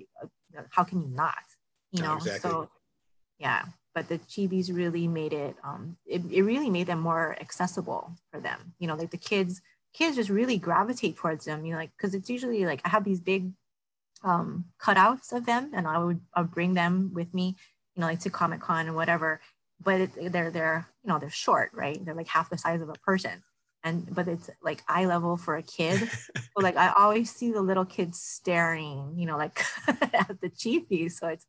[0.70, 1.44] how can you not
[1.90, 2.14] you know?
[2.14, 2.50] Exactly.
[2.50, 2.70] so
[3.40, 8.12] yeah but the chibis really made it um it, it really made them more accessible
[8.30, 8.74] for them.
[8.78, 9.62] You know like the kids
[9.96, 13.04] kids just really gravitate towards them you know like because it's usually like i have
[13.04, 13.50] these big
[14.22, 17.56] um cutouts of them and i would i would bring them with me
[17.94, 19.40] you know like to comic con and whatever
[19.82, 22.02] but it, they're they're you know they're short right?
[22.04, 23.42] They're like half the size of a person.
[23.85, 26.11] And but it's like eye level for a kid.
[26.56, 31.12] So like i always see the little kids staring you know like at the chibis
[31.12, 31.44] so it's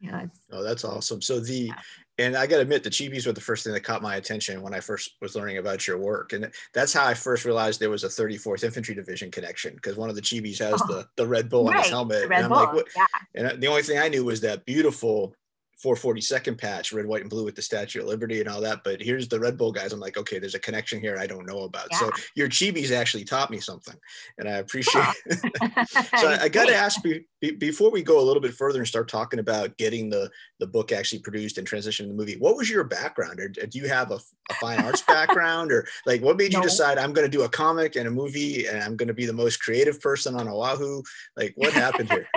[0.00, 1.22] know, oh, that's awesome.
[1.22, 1.74] So the, yeah.
[2.18, 4.62] and I got to admit, the chibis were the first thing that caught my attention
[4.62, 7.90] when I first was learning about your work, and that's how I first realized there
[7.90, 11.26] was a 34th Infantry Division connection because one of the chibis has oh, the the
[11.26, 11.76] Red Bull right.
[11.76, 12.58] on his helmet, and I'm Bull.
[12.58, 12.86] like, what?
[12.94, 13.06] Yeah.
[13.34, 15.34] And the only thing I knew was that beautiful
[15.84, 18.80] 442nd patch, red, white, and blue with the Statue of Liberty and all that.
[18.82, 19.92] But here's the Red Bull guys.
[19.92, 21.88] I'm like, okay, there's a connection here I don't know about.
[21.92, 21.98] Yeah.
[21.98, 23.96] So your chibis actually taught me something,
[24.38, 25.04] and I appreciate.
[25.26, 25.88] It.
[26.18, 28.78] so I, I got to ask be, be, before we go a little bit further
[28.78, 32.36] and start talking about getting the the book actually produced and transitioning to the movie.
[32.36, 33.40] What was your background?
[33.40, 34.18] Or uh, do you have a,
[34.50, 36.58] a fine arts background, or like what made no.
[36.58, 39.14] you decide I'm going to do a comic and a movie, and I'm going to
[39.14, 41.02] be the most creative person on Oahu?
[41.36, 42.28] Like what happened here?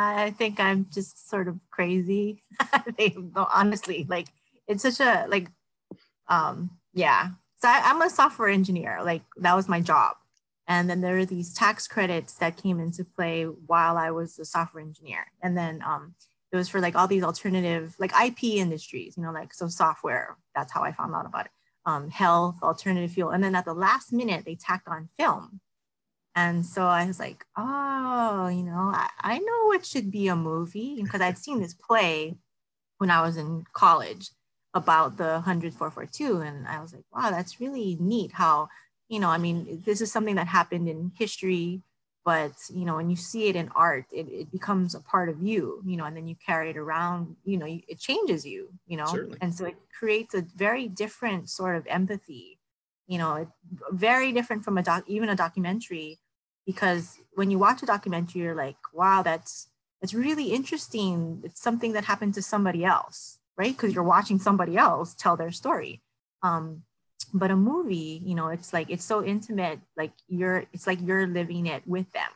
[0.00, 2.44] I think I'm just sort of crazy.
[3.34, 4.28] honestly, like
[4.68, 5.48] it's such a like,
[6.28, 7.30] um, yeah.
[7.60, 9.00] So I, I'm a software engineer.
[9.02, 10.16] Like that was my job.
[10.68, 14.44] And then there are these tax credits that came into play while I was a
[14.44, 15.26] software engineer.
[15.42, 16.14] And then um,
[16.52, 20.36] it was for like all these alternative, like IP industries, you know, like so software.
[20.54, 21.52] That's how I found out about it.
[21.86, 23.30] Um, health, alternative fuel.
[23.30, 25.60] And then at the last minute, they tacked on film.
[26.38, 30.36] And so I was like, oh, you know, I, I know it should be a
[30.36, 32.36] movie because I'd seen this play
[32.98, 34.30] when I was in college
[34.72, 36.40] about the 100 442.
[36.42, 38.68] And I was like, wow, that's really neat how,
[39.08, 41.82] you know, I mean, this is something that happened in history,
[42.24, 45.42] but, you know, when you see it in art, it, it becomes a part of
[45.42, 48.96] you, you know, and then you carry it around, you know, it changes you, you
[48.96, 49.38] know, Certainly.
[49.40, 52.60] and so it creates a very different sort of empathy,
[53.08, 53.50] you know,
[53.90, 56.20] very different from a doc, even a documentary
[56.68, 59.68] because when you watch a documentary you're like wow that's
[60.00, 61.40] that's really interesting.
[61.42, 63.74] It's something that happened to somebody else right?
[63.76, 66.02] Because you're watching somebody else tell their story.
[66.42, 66.82] Um
[67.34, 71.26] but a movie you know it's like it's so intimate like you're it's like you're
[71.26, 72.32] living it with them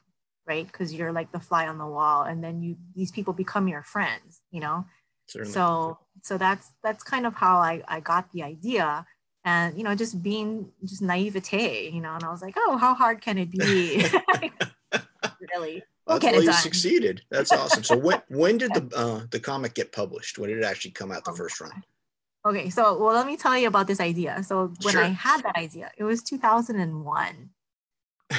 [0.49, 0.67] right?
[0.67, 3.85] Because you're like the fly on the wall and then you these people become your
[3.95, 4.87] friends you know?
[5.29, 5.53] Certainly.
[5.53, 9.07] so so that's that's kind of how i i got the idea
[9.45, 12.95] and you know just being just naivete you know and i was like oh how
[12.95, 14.05] hard can it be
[15.55, 17.23] really we'll That's why you succeeded.
[17.31, 17.85] That's awesome.
[17.85, 20.39] So when when did the uh, the comic get published?
[20.39, 21.83] When did it actually come out the oh, first run?
[22.45, 24.43] Okay, so well, let me tell you about this idea.
[24.43, 25.05] So when sure.
[25.05, 27.51] I had that idea, it was 2001.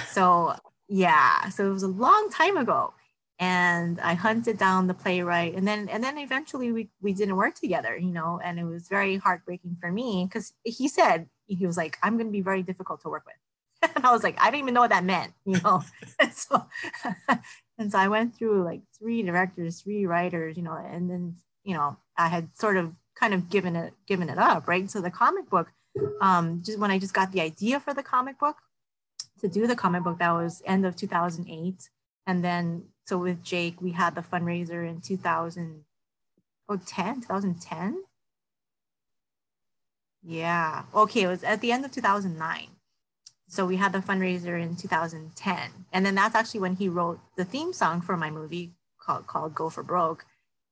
[0.09, 0.55] So
[0.89, 2.93] yeah, so it was a long time ago,
[3.39, 7.55] and I hunted down the playwright and then and then eventually we we didn't work
[7.55, 11.77] together you know and it was very heartbreaking for me because he said he was
[11.77, 14.45] like I'm going to be very difficult to work with and I was like I
[14.45, 15.83] didn't even know what that meant you know
[16.19, 16.65] and so
[17.77, 21.75] and so I went through like three directors, three writers, you know, and then you
[21.75, 24.89] know I had sort of kind of given it given it up, right?
[24.89, 25.67] So the comic book,
[26.21, 28.57] um, just when I just got the idea for the comic book
[29.41, 31.89] to do the comic book, that was end of 2008,
[32.27, 38.03] and then so with Jake, we had the fundraiser in 2010, 2010.
[40.23, 40.83] Yeah.
[40.95, 41.23] Okay.
[41.23, 42.67] It was at the end of 2009.
[43.47, 45.57] So we had the fundraiser in 2010.
[45.91, 49.53] And then that's actually when he wrote the theme song for my movie called, called
[49.53, 50.25] Go for Broke.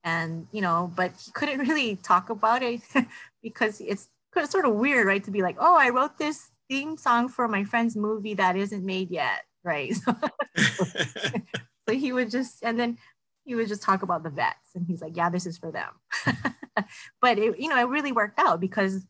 [0.03, 2.81] And, you know, but he couldn't really talk about it
[3.43, 4.07] because it's
[4.45, 5.23] sort of weird, right?
[5.25, 8.85] To be like, oh, I wrote this theme song for my friend's movie that isn't
[8.85, 9.43] made yet.
[9.63, 9.93] Right.
[11.87, 12.97] So, he would just, and then
[13.43, 15.89] he would just talk about the vets and he's like, yeah, this is for them.
[17.21, 19.05] but it, you know, it really worked out because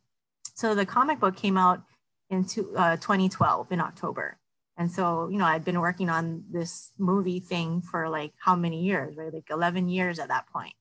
[0.56, 1.84] so the comic book came out
[2.30, 4.38] into uh, 2012 in October.
[4.78, 8.82] And so, you know, I'd been working on this movie thing for like how many
[8.82, 9.34] years, right?
[9.34, 10.74] Like 11 years at that point.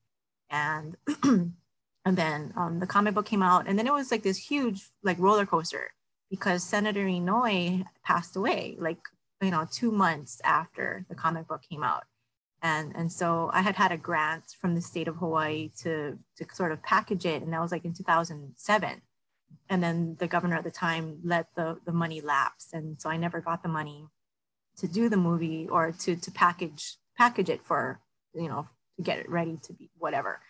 [0.49, 1.53] And, and
[2.05, 5.19] then um, the comic book came out and then it was like this huge like
[5.19, 5.91] roller coaster
[6.31, 8.99] because Senator Inouye passed away like,
[9.41, 12.05] you know, two months after the comic book came out.
[12.63, 16.47] And, and so I had had a grant from the state of Hawaii to, to
[16.53, 17.43] sort of package it.
[17.43, 19.01] And that was like in 2007
[19.69, 23.17] and then the governor at the time let the, the money lapse and so i
[23.17, 24.07] never got the money
[24.77, 28.01] to do the movie or to, to package package it for
[28.35, 30.41] you know to get it ready to be whatever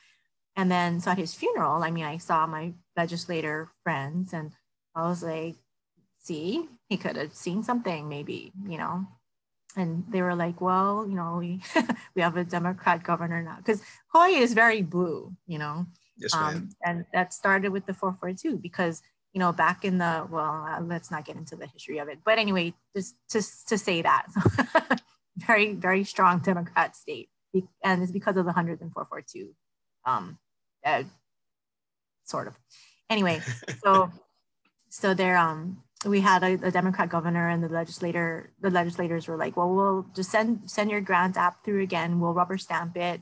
[0.56, 4.52] and then so at his funeral i mean i saw my legislator friends and
[4.94, 5.56] i was like
[6.22, 9.06] see he could have seen something maybe you know
[9.76, 11.62] and they were like well you know we
[12.14, 15.86] we have a democrat governor now because hawaii is very blue you know
[16.20, 16.54] Yes, ma'am.
[16.54, 19.02] Um, and that started with the 442 because,
[19.32, 22.18] you know, back in the, well, uh, let's not get into the history of it.
[22.24, 24.26] But anyway, just, just to say that,
[25.36, 27.30] very, very strong Democrat state.
[27.82, 29.50] And it's because of the 100 and 442,
[30.04, 30.38] um,
[30.84, 31.04] uh,
[32.24, 32.58] sort of.
[33.08, 33.40] Anyway,
[33.84, 34.10] so,
[34.90, 39.36] so there, um, we had a, a, Democrat governor and the legislator, the legislators were
[39.36, 42.20] like, well, we'll just send, send your grant app through again.
[42.20, 43.20] We'll rubber stamp it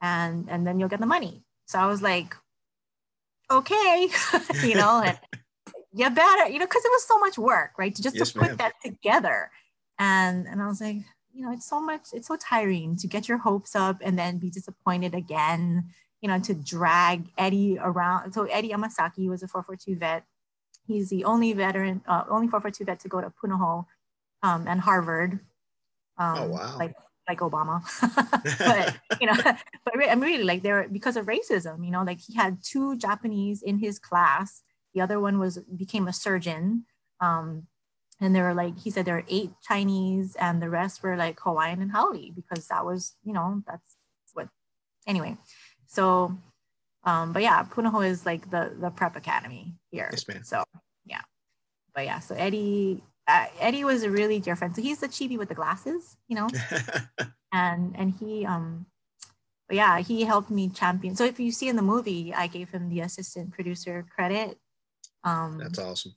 [0.00, 1.42] and, and then you'll get the money.
[1.66, 2.34] So I was like,
[3.50, 4.08] okay,
[4.62, 5.18] you know, and
[5.92, 7.94] you better, you know, because it was so much work, right?
[7.94, 9.50] To just yes, to put that together.
[9.98, 10.96] And and I was like,
[11.32, 14.38] you know, it's so much, it's so tiring to get your hopes up and then
[14.38, 15.84] be disappointed again,
[16.20, 18.32] you know, to drag Eddie around.
[18.32, 20.24] So Eddie Yamasaki was a 442 vet.
[20.86, 23.86] He's the only veteran, uh, only 442 vet to go to Punahou
[24.42, 25.40] um, and Harvard.
[26.18, 26.76] Um, oh, wow.
[26.78, 26.94] Like
[27.28, 27.82] like Obama.
[28.58, 29.36] but you know,
[29.84, 31.84] but I'm really like there because of racism.
[31.84, 34.62] You know, like he had two Japanese in his class.
[34.94, 36.84] The other one was became a surgeon.
[37.20, 37.68] Um,
[38.20, 41.40] and there were like he said there were eight Chinese, and the rest were like
[41.40, 43.96] Hawaiian and Haole because that was you know that's
[44.34, 44.48] what.
[45.06, 45.36] Anyway,
[45.92, 46.38] so,
[47.04, 50.08] um, but yeah, Punahou is like the the prep academy here.
[50.12, 50.44] Yes, ma'am.
[50.44, 50.64] So
[51.04, 51.22] yeah,
[51.94, 54.74] but yeah, so Eddie uh, Eddie was a really dear friend.
[54.74, 56.48] So he's the chibi with the glasses, you know,
[57.52, 58.86] and and he um,
[59.68, 61.16] but yeah, he helped me champion.
[61.16, 64.58] So if you see in the movie, I gave him the assistant producer credit.
[65.24, 66.14] Um, That's awesome.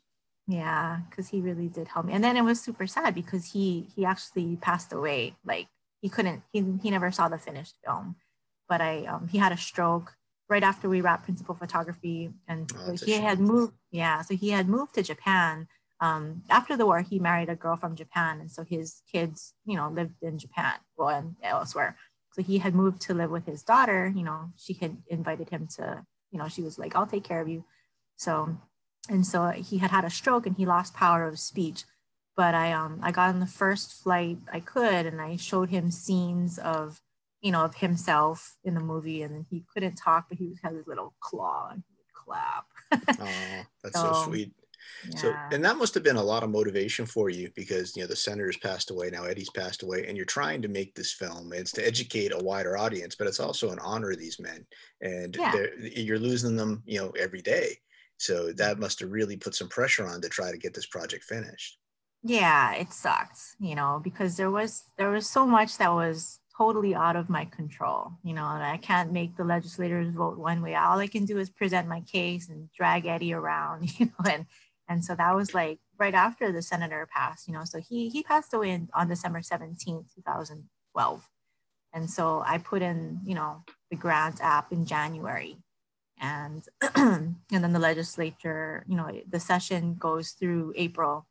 [0.47, 2.13] Yeah, because he really did help me.
[2.13, 5.35] And then it was super sad because he he actually passed away.
[5.43, 5.67] Like
[6.01, 8.15] he couldn't he he never saw the finished film,
[8.69, 10.15] but I um, he had a stroke
[10.47, 13.73] right after we wrapped principal photography, and oh, he had moved.
[13.91, 15.67] Yeah, so he had moved to Japan
[16.01, 19.75] um, after the war, he married a girl from Japan, and so his kids, you
[19.77, 21.95] know, lived in Japan, well, and elsewhere.
[22.33, 24.11] So he had moved to live with his daughter.
[24.13, 27.39] You know, she had invited him to, you know, she was like, "I'll take care
[27.41, 27.63] of you."
[28.17, 28.57] So,
[29.09, 31.85] and so he had had a stroke and he lost power of speech.
[32.35, 35.89] But I, um, I got on the first flight I could, and I showed him
[35.91, 37.01] scenes of,
[37.45, 40.73] you know, of himself in the movie, and then he couldn't talk, but he had
[40.73, 42.65] his little claw and he would clap.
[43.21, 44.51] oh, that's so, so sweet
[45.15, 48.07] so, and that must have been a lot of motivation for you because, you know,
[48.07, 51.53] the senator's passed away, now Eddie's passed away, and you're trying to make this film.
[51.53, 54.65] It's to educate a wider audience, but it's also an honor of these men.
[55.01, 55.65] And yeah.
[55.79, 57.77] you're losing them, you know, every day.
[58.17, 58.81] So that mm-hmm.
[58.81, 61.77] must have really put some pressure on to try to get this project finished.
[62.23, 66.95] Yeah, it sucked, you know, because there was there was so much that was totally
[66.95, 70.75] out of my control, you know, and I can't make the legislators vote one way.
[70.75, 74.45] All I can do is present my case and drag Eddie around, you know, and
[74.87, 77.63] and so that was like right after the senator passed, you know.
[77.65, 81.29] So he he passed away in, on December 17th, 2012.
[81.93, 85.57] And so I put in, you know, the grant app in January.
[86.19, 86.63] And
[86.95, 91.25] and then the legislature, you know, the session goes through April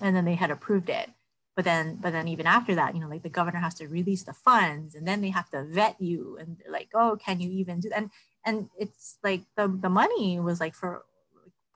[0.00, 1.10] and then they had approved it.
[1.56, 4.22] But then but then even after that you know like the governor has to release
[4.22, 7.80] the funds and then they have to vet you and like oh can you even
[7.80, 7.98] do that?
[7.98, 8.10] and
[8.44, 11.04] and it's like the the money was like for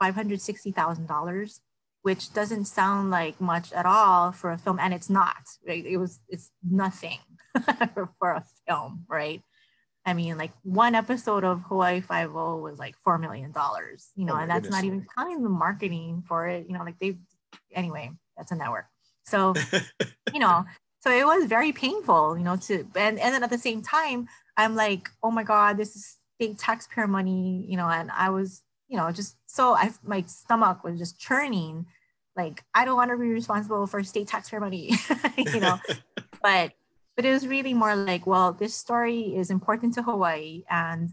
[0.01, 1.59] $560,000
[2.01, 5.97] which doesn't sound like much at all for a film and it's not right it
[5.97, 7.19] was it's nothing
[8.19, 9.41] for a film right
[10.03, 14.25] I mean, like one episode of Hawaii Five O was like four million dollars, you
[14.25, 14.81] know, oh and that's goodness.
[14.81, 16.65] not even counting the marketing for it.
[16.67, 17.17] You know, like they,
[17.71, 18.85] anyway, that's a network.
[19.31, 19.53] So,
[20.33, 20.65] you know,
[20.99, 24.27] so it was very painful, you know, to and and then at the same time,
[24.57, 28.61] I'm like, oh my god, this is state taxpayer money, you know, and I was,
[28.87, 31.87] you know, just so I my stomach was just churning,
[32.35, 34.91] like I don't want to be responsible for state taxpayer money,
[35.37, 35.79] you know,
[36.43, 36.73] but
[37.15, 40.63] but it was really more like, well, this story is important to Hawaii.
[40.69, 41.09] And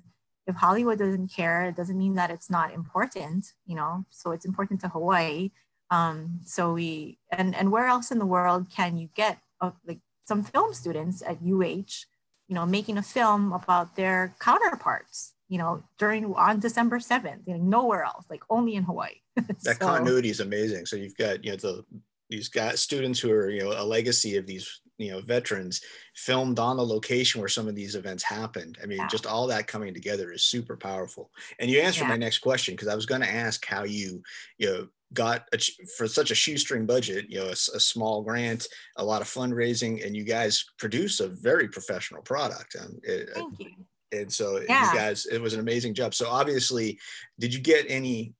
[0.46, 4.46] if Hollywood doesn't care, it doesn't mean that it's not important, you know, so it's
[4.46, 5.50] important to Hawaii.
[5.90, 10.00] Um, so we, and, and where else in the world can you get uh, like
[10.26, 12.04] some film students at UH,
[12.48, 17.54] you know, making a film about their counterparts, you know, during on December 7th, you
[17.54, 19.14] know, nowhere else, like only in Hawaii.
[19.36, 20.86] that so, continuity is amazing.
[20.86, 21.84] So you've got, you know, the,
[22.28, 25.80] these got students who are, you know, a legacy of these you know veterans
[26.14, 29.06] filmed on the location where some of these events happened i mean yeah.
[29.06, 31.30] just all that coming together is super powerful
[31.60, 32.08] and you answered yeah.
[32.08, 34.22] my next question because i was going to ask how you
[34.58, 35.58] you know got a,
[35.96, 40.04] for such a shoestring budget you know a, a, small grant a lot of fundraising
[40.04, 43.70] and you guys produce a very professional product um, it, Thank you.
[44.12, 44.92] and so yeah.
[44.92, 46.98] you guys it was an amazing job so obviously
[47.38, 48.34] did you get any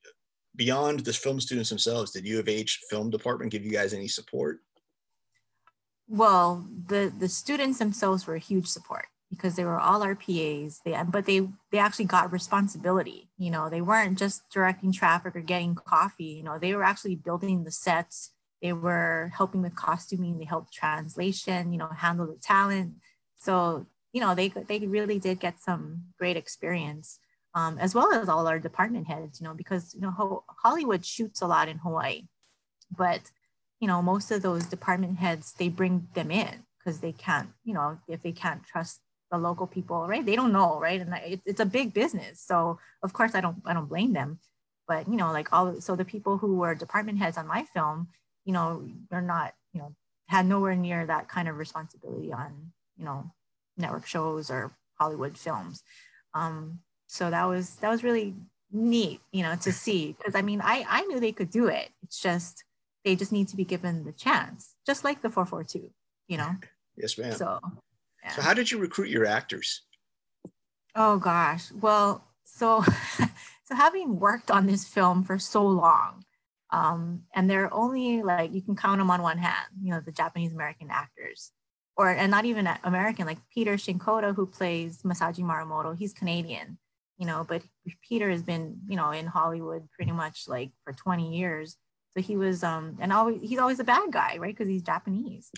[0.57, 4.09] beyond the film students themselves did u of h film department give you guys any
[4.09, 4.61] support
[6.09, 10.79] well, the the students themselves were a huge support because they were all RPAs.
[10.85, 13.31] They but they they actually got responsibility.
[13.37, 16.25] You know, they weren't just directing traffic or getting coffee.
[16.25, 18.33] You know, they were actually building the sets.
[18.63, 20.39] They were helping with costuming.
[20.39, 21.73] They helped translation.
[21.73, 22.95] You know, handle the talent.
[23.37, 27.19] So you know, they they really did get some great experience.
[27.55, 31.41] Um, as well as all our department heads, you know, because you know Hollywood shoots
[31.41, 32.23] a lot in Hawaii,
[32.97, 33.31] but
[33.81, 37.75] you know, most of those department heads, they bring them in because they can't, you
[37.75, 39.01] know, if they can't trust
[39.31, 40.25] the local people, right?
[40.25, 41.01] They don't know, right?
[41.01, 42.41] And it, it's a big business.
[42.41, 44.39] So of course I don't, I don't blame them,
[44.87, 48.09] but you know, like all, so the people who were department heads on my film,
[48.45, 49.95] you know, they're not, you know,
[50.27, 53.31] had nowhere near that kind of responsibility on, you know,
[53.77, 55.83] network shows or Hollywood films.
[56.35, 58.35] Um, so that was, that was really
[58.73, 61.91] neat, you know, to see, because I mean, I, I knew they could do it.
[62.03, 62.65] It's just,
[63.05, 65.91] they just need to be given the chance, just like the 442,
[66.29, 66.57] you know?
[66.97, 67.33] Yes, ma'am.
[67.33, 67.61] So,
[68.29, 68.35] yeah.
[68.35, 69.83] so how did you recruit your actors?
[70.95, 71.71] Oh gosh.
[71.73, 72.83] Well, so
[73.65, 76.25] so having worked on this film for so long,
[76.71, 80.13] um, and they're only like you can count them on one hand, you know, the
[80.13, 81.53] Japanese American actors.
[81.97, 86.79] Or and not even American, like Peter Shinkoda, who plays Masaji Morimoto, he's Canadian,
[87.17, 87.63] you know, but
[88.09, 91.77] Peter has been, you know, in Hollywood pretty much like for 20 years.
[92.17, 94.55] So he was, um, and always he's always a bad guy, right?
[94.55, 95.51] Because he's Japanese.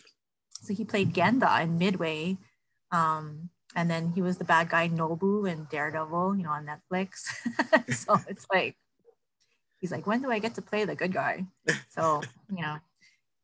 [0.62, 2.38] So he played Genda in Midway,
[2.92, 7.24] um, and then he was the bad guy Nobu in Daredevil, you know, on Netflix.
[7.94, 8.76] so it's like
[9.80, 11.46] he's like, when do I get to play the good guy?
[11.88, 12.22] So
[12.54, 12.78] you know,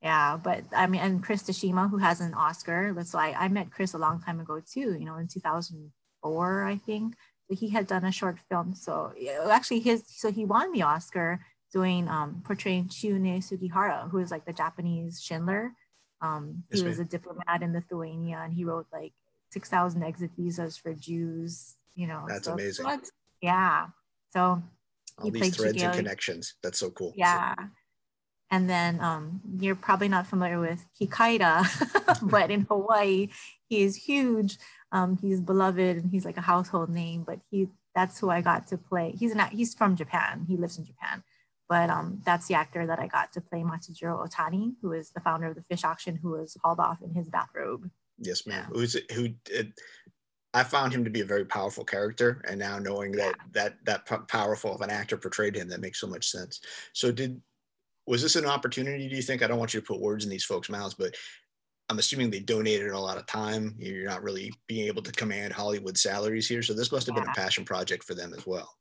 [0.02, 0.38] yeah.
[0.42, 3.94] But I mean, and Chris Tashima, who has an Oscar, that's why I met Chris
[3.94, 4.96] a long time ago too.
[4.98, 7.14] You know, in 2004, I think.
[7.48, 8.74] He had done a short film.
[8.74, 9.12] So
[9.48, 11.38] actually, his so he won the Oscar
[11.72, 15.72] doing um, portraying Chiune Sugihara, who is like the Japanese Schindler.
[16.20, 19.12] Um, he yes, was a diplomat in Lithuania, and he wrote like
[19.50, 21.76] six thousand exit visas for Jews.
[21.94, 22.84] You know, that's so, amazing.
[22.84, 23.00] So
[23.40, 23.86] yeah,
[24.30, 24.62] so
[25.18, 26.54] all these threads and connections.
[26.62, 27.12] That's so cool.
[27.16, 27.54] Yeah.
[27.56, 27.64] So.
[28.50, 31.66] And then um, you're probably not familiar with Kikaida,
[32.30, 33.28] but in Hawaii,
[33.68, 34.58] he is huge.
[34.92, 37.24] Um, he's beloved and he's like a household name.
[37.26, 39.14] But he that's who I got to play.
[39.18, 40.44] He's not he's from Japan.
[40.48, 41.24] He lives in Japan.
[41.68, 45.20] But um, that's the actor that I got to play Matsujiro Otani, who is the
[45.20, 47.90] founder of the fish auction, who was hauled off in his bathrobe.
[48.18, 48.66] Yes, ma'am.
[48.70, 48.78] Yeah.
[48.78, 49.28] Who's who?
[49.50, 49.72] It,
[50.54, 53.74] I found him to be a very powerful character, and now knowing that yeah.
[53.84, 56.60] that that powerful of an actor portrayed him, that makes so much sense.
[56.92, 57.40] So, did
[58.06, 59.08] was this an opportunity?
[59.08, 59.42] Do you think?
[59.42, 61.14] I don't want you to put words in these folks' mouths, but
[61.88, 63.74] I'm assuming they donated a lot of time.
[63.78, 67.22] You're not really being able to command Hollywood salaries here, so this must have yeah.
[67.22, 68.76] been a passion project for them as well.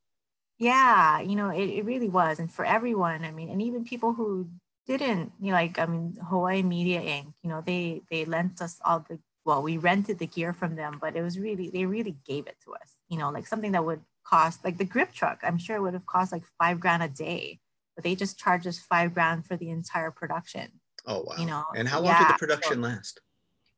[0.57, 2.39] Yeah, you know, it, it really was.
[2.39, 4.47] And for everyone, I mean, and even people who
[4.87, 8.79] didn't, you know, like, I mean, Hawaii Media Inc., you know, they, they lent us
[8.83, 12.15] all the, well, we rented the gear from them, but it was really, they really
[12.25, 15.39] gave it to us, you know, like something that would cost, like the grip truck,
[15.43, 17.59] I'm sure it would have cost like five grand a day,
[17.95, 20.71] but they just charged us five grand for the entire production.
[21.07, 21.35] Oh wow!
[21.37, 23.19] You know, and how long yeah, did the production so, last?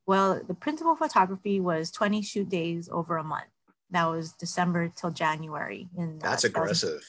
[0.06, 3.50] Well, the principal photography was 20 shoot days over a month.
[3.90, 5.88] That was December till January.
[5.96, 7.02] In that's uh, aggressive.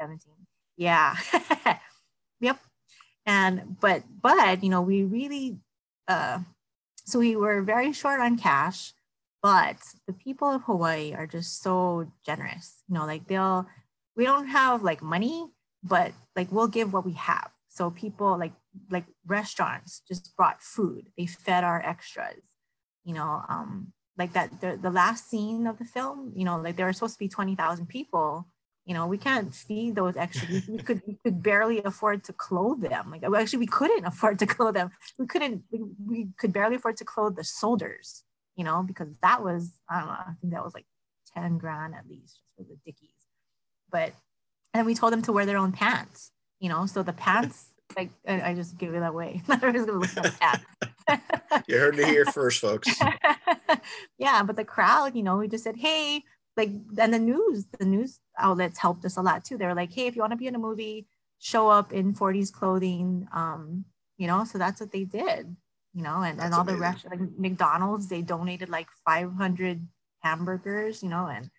[0.00, 0.32] 17.
[0.78, 1.14] Yeah.
[2.40, 2.58] yep.
[3.28, 5.58] And but but you know we really
[6.08, 6.38] uh,
[7.04, 8.94] so we were very short on cash,
[9.42, 9.76] but
[10.06, 12.82] the people of Hawaii are just so generous.
[12.88, 13.66] You know, like they'll
[14.16, 15.46] we don't have like money,
[15.82, 17.50] but like we'll give what we have.
[17.68, 18.54] So people like
[18.90, 21.08] like restaurants just brought food.
[21.18, 22.42] They fed our extras.
[23.04, 26.76] You know, um, like that the, the last scene of the film, you know, like
[26.76, 28.48] there are supposed to be 20,000 people.
[28.88, 30.66] You know, we can't feed those extras.
[30.68, 33.10] We, we could we could barely afford to clothe them.
[33.10, 34.90] Like actually we couldn't afford to clothe them.
[35.18, 38.24] We couldn't we, we could barely afford to clothe the soldiers,
[38.56, 40.86] you know, because that was, I don't know, I think that was like
[41.34, 43.10] 10 grand at least just for the dickies.
[43.92, 44.14] But
[44.72, 47.66] and we told them to wear their own pants, you know, so the pants
[47.96, 49.42] like I, I just give it away.
[49.50, 51.64] Everybody's gonna look at that.
[51.66, 52.88] you heard it here first, folks.
[54.18, 56.22] yeah, but the crowd, you know, we just said, hey,
[56.56, 59.58] like, and the news, the news outlets helped us a lot too.
[59.58, 61.06] They were like, hey, if you want to be in a movie,
[61.38, 63.28] show up in 40s clothing.
[63.32, 63.84] Um,
[64.16, 65.56] you know, so that's what they did.
[65.94, 66.76] You know, and, and all amazing.
[66.76, 69.86] the rest, like McDonald's, they donated like 500
[70.20, 71.02] hamburgers.
[71.02, 71.50] You know, and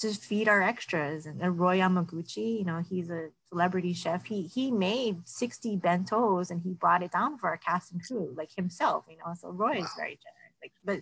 [0.00, 1.26] to feed our extras.
[1.26, 4.24] And Roy Yamaguchi, you know, he's a celebrity chef.
[4.24, 8.32] He he made 60 bentos and he brought it down for our cast and crew,
[8.36, 9.34] like himself, you know.
[9.38, 9.84] So Roy wow.
[9.84, 10.56] is very generous.
[10.62, 11.00] Like, but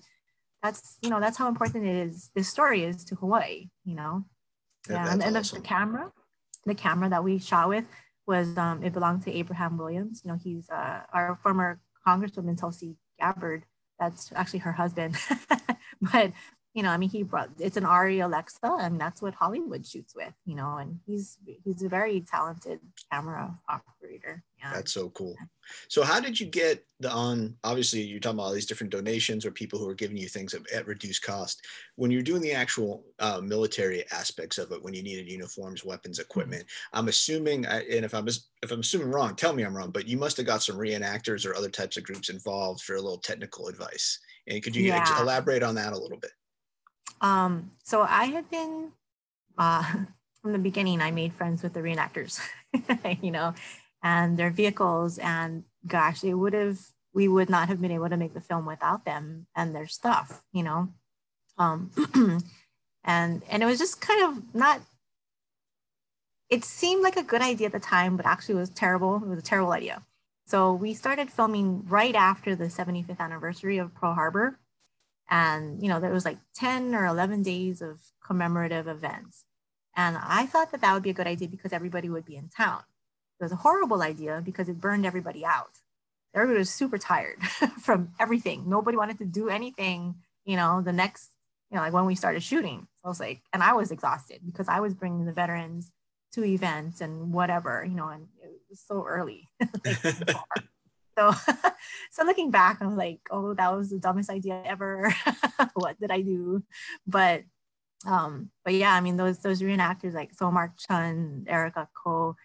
[0.63, 2.31] that's you know, that's how important it is.
[2.35, 4.25] This story is to Hawaii, you know.
[4.89, 5.57] Yeah, yeah and, and awesome.
[5.57, 6.13] the, the camera,
[6.67, 7.85] the camera that we shot with
[8.27, 10.23] was um it belonged to Abraham Williams.
[10.25, 13.65] You know, he's uh, our former Congresswoman Tulsi Gabbard.
[13.99, 15.17] That's actually her husband.
[16.01, 16.33] but
[16.75, 20.15] you know, I mean, he brought it's an ARRI Alexa, and that's what Hollywood shoots
[20.15, 22.79] with, you know, and he's he's a very talented
[23.11, 24.45] camera operator.
[24.59, 24.75] Yeah.
[24.75, 25.35] That's so cool.
[25.89, 27.57] So, how did you get the on?
[27.65, 30.55] Obviously, you're talking about all these different donations or people who are giving you things
[30.55, 31.65] at, at reduced cost.
[31.97, 36.19] When you're doing the actual uh, military aspects of it, when you needed uniforms, weapons,
[36.19, 36.99] equipment, mm-hmm.
[36.99, 39.91] I'm assuming, and if I'm if I'm assuming wrong, tell me I'm wrong.
[39.91, 43.01] But you must have got some reenactors or other types of groups involved for a
[43.01, 44.19] little technical advice.
[44.47, 45.21] And could you yeah.
[45.21, 46.33] elaborate on that a little bit?
[47.21, 48.93] Um, so I had been
[49.57, 49.85] uh,
[50.43, 51.01] from the beginning.
[51.01, 52.41] I made friends with the reenactors,
[53.23, 53.55] you know,
[54.03, 55.19] and their vehicles.
[55.19, 56.79] And gosh, they would have.
[57.15, 60.43] We would not have been able to make the film without them and their stuff,
[60.53, 60.89] you know.
[61.57, 61.91] Um,
[63.05, 64.81] and and it was just kind of not.
[66.49, 69.17] It seemed like a good idea at the time, but actually it was terrible.
[69.17, 70.03] It was a terrible idea.
[70.47, 74.59] So we started filming right after the 75th anniversary of Pearl Harbor
[75.31, 79.45] and you know there was like 10 or 11 days of commemorative events
[79.97, 82.49] and i thought that that would be a good idea because everybody would be in
[82.49, 82.81] town
[83.41, 85.79] it was a horrible idea because it burned everybody out.
[86.35, 87.43] Everybody was super tired
[87.81, 88.69] from everything.
[88.69, 90.17] Nobody wanted to do anything
[90.49, 91.31] you know the next
[91.71, 92.89] you know like when we started shooting.
[92.97, 95.93] So i was like and i was exhausted because i was bringing the veterans
[96.33, 99.49] to events and whatever you know and it was so early.
[99.85, 100.65] Like,
[101.19, 101.33] so,
[102.13, 105.13] so looking back, I'm like, oh, that was the dumbest idea ever.
[105.75, 106.63] what did I do?
[107.09, 107.43] But,
[108.07, 112.37] um, but yeah, I mean, those those reenactors like so Mark Chun, Erica Ko,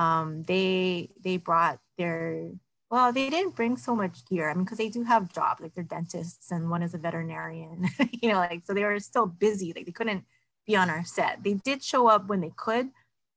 [0.00, 2.50] um, they they brought their
[2.90, 4.50] well, they didn't bring so much gear.
[4.50, 7.88] I mean, because they do have jobs, like they're dentists, and one is a veterinarian.
[8.20, 9.72] you know, like so they were still busy.
[9.74, 10.24] Like they couldn't
[10.66, 11.44] be on our set.
[11.44, 12.88] They did show up when they could.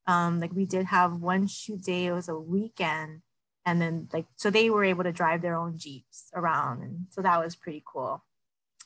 [0.08, 2.06] Um, like we did have one shoot day.
[2.08, 3.22] It was a weekend
[3.66, 7.22] and then like so they were able to drive their own jeeps around and so
[7.22, 8.24] that was pretty cool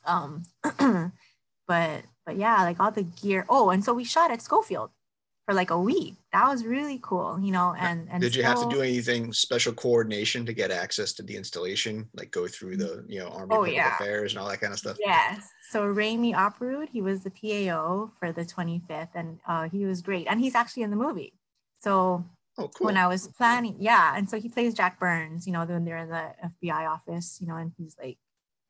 [0.06, 0.44] um
[1.68, 4.92] but but yeah like all the gear oh and so we shot at schofield
[5.48, 8.62] for like a week that was really cool you know and and did you have
[8.62, 13.06] to do anything special coordination to get access to the installation like go through the
[13.08, 13.96] you know army oh, public yeah.
[13.96, 18.10] affairs and all that kind of stuff yes so Rami Operud, he was the PAO
[18.20, 21.34] for the 25th and uh, he was great and he's actually in the movie
[21.82, 22.26] so
[22.60, 22.86] Oh, cool.
[22.86, 24.18] When I was planning, yeah.
[24.18, 26.32] And so he plays Jack Burns, you know, when they're in the
[26.66, 28.18] FBI office, you know, and he's like,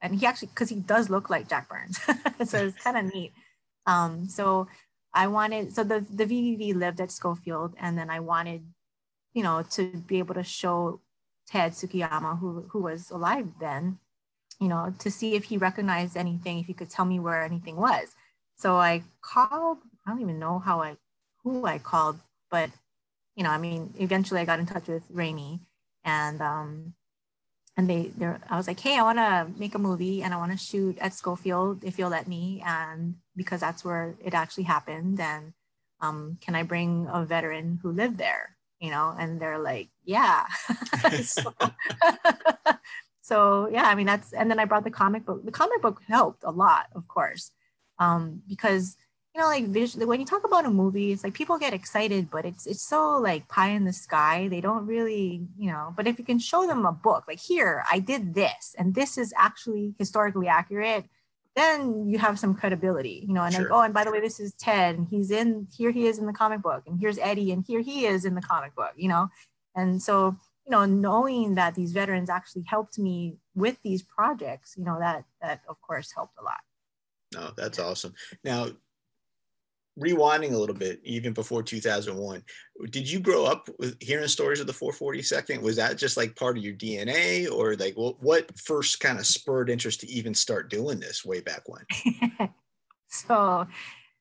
[0.02, 1.98] and he actually, because he does look like Jack Burns.
[2.50, 3.32] so it's kind of neat.
[3.86, 4.68] Um, so
[5.18, 8.62] I wanted, so the, the VVV lived at Schofield, and then I wanted,
[9.34, 11.02] you know, to be able to show
[11.48, 14.00] Ted Tsukiyama, who, who was alive then,
[14.60, 17.78] you know, to see if he recognized anything, if he could tell me where anything
[17.78, 18.16] was.
[18.58, 20.98] So I called, I don't even know how I,
[21.44, 22.20] who I called,
[22.52, 22.70] but
[23.38, 25.62] you know, I mean, eventually I got in touch with Rami
[26.04, 26.94] and um,
[27.78, 30.38] and they they I was like, hey, I want to make a movie and I
[30.38, 34.66] want to shoot at Schofield if you'll let me, and because that's where it actually
[34.66, 35.22] happened.
[35.22, 35.54] And
[36.02, 38.58] um, can I bring a veteran who lived there?
[38.80, 40.46] you know, and they're like, yeah.
[41.24, 41.54] so,
[43.22, 45.44] so, yeah, I mean, that's, and then I brought the comic book.
[45.46, 47.52] The comic book helped a lot, of course,
[48.00, 48.96] um, because,
[49.34, 52.30] you know, like visually, when you talk about a movie, it's like people get excited,
[52.30, 54.48] but it's, it's so like pie in the sky.
[54.48, 57.84] They don't really, you know, but if you can show them a book, like here,
[57.92, 61.06] I did this, and this is actually historically accurate
[61.58, 63.64] then you have some credibility, you know, and sure.
[63.64, 66.20] like, oh, and by the way, this is Ted, and he's in here, he is
[66.20, 68.94] in the comic book, and here's Eddie, and here he is in the comic book,
[68.96, 69.30] you know,
[69.76, 70.38] and so
[70.68, 75.24] you know, knowing that these veterans actually helped me with these projects, you know, that
[75.42, 76.60] that of course helped a lot.
[77.34, 78.14] No, that's awesome.
[78.44, 78.68] Now,
[79.98, 82.44] rewinding a little bit, even before 2001,
[82.90, 85.62] did you grow up with hearing stories of the 442nd?
[85.62, 89.26] Was that just like part of your DNA, or like what, what first kind of
[89.26, 91.86] spurred interest to even start doing this way back when?
[93.10, 93.68] so,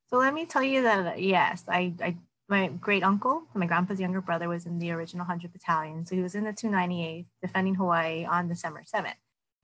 [0.09, 2.17] so let me tell you that yes, I, I
[2.49, 6.23] my great uncle, my grandpa's younger brother, was in the original 100 Battalion, so he
[6.23, 9.15] was in the 298th defending Hawaii on December 7th.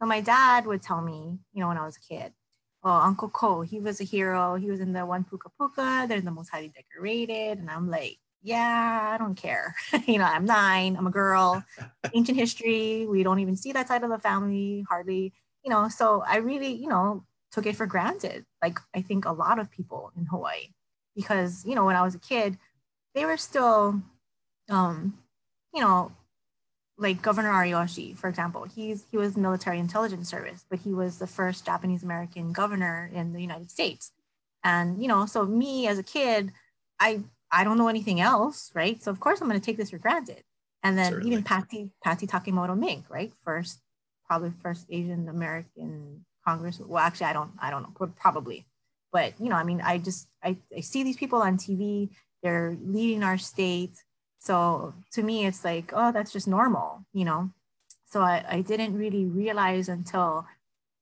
[0.01, 2.33] So my dad would tell me, you know, when I was a kid,
[2.85, 4.57] oh, Uncle Cole, he was a hero.
[4.57, 6.07] He was in the one Puka Puka.
[6.09, 7.59] They're the most highly decorated.
[7.59, 9.75] And I'm like, yeah, I don't care.
[10.07, 11.63] you know, I'm nine, I'm a girl,
[12.15, 13.07] ancient history.
[13.07, 15.33] We don't even see that side of the family hardly,
[15.65, 15.89] you know.
[15.89, 18.45] So I really, you know, took it for granted.
[18.61, 20.69] Like I think a lot of people in Hawaii,
[21.15, 22.59] because, you know, when I was a kid,
[23.15, 24.03] they were still,
[24.71, 25.19] um,
[25.73, 26.13] you know,
[27.03, 31.27] like Governor Ariyoshi, for example, he's he was military intelligence service, but he was the
[31.27, 34.13] first Japanese American governor in the United States.
[34.65, 36.53] And you know, so me as a kid,
[37.01, 39.03] I I don't know anything else, right?
[39.03, 40.43] So of course I'm going to take this for granted.
[40.83, 41.33] And then Certainly.
[41.33, 43.33] even Patsy Patsy Takemoto Mink, right?
[43.45, 43.81] First,
[44.27, 46.81] probably first Asian American Congress.
[46.81, 48.67] Well, actually, I don't I don't know, probably.
[49.13, 52.11] But you know, I mean, I just I, I see these people on TV.
[52.43, 54.03] They're leading our state
[54.43, 57.51] so to me, it's like, oh, that's just normal, you know?
[58.07, 60.49] So I, I didn't really realize until,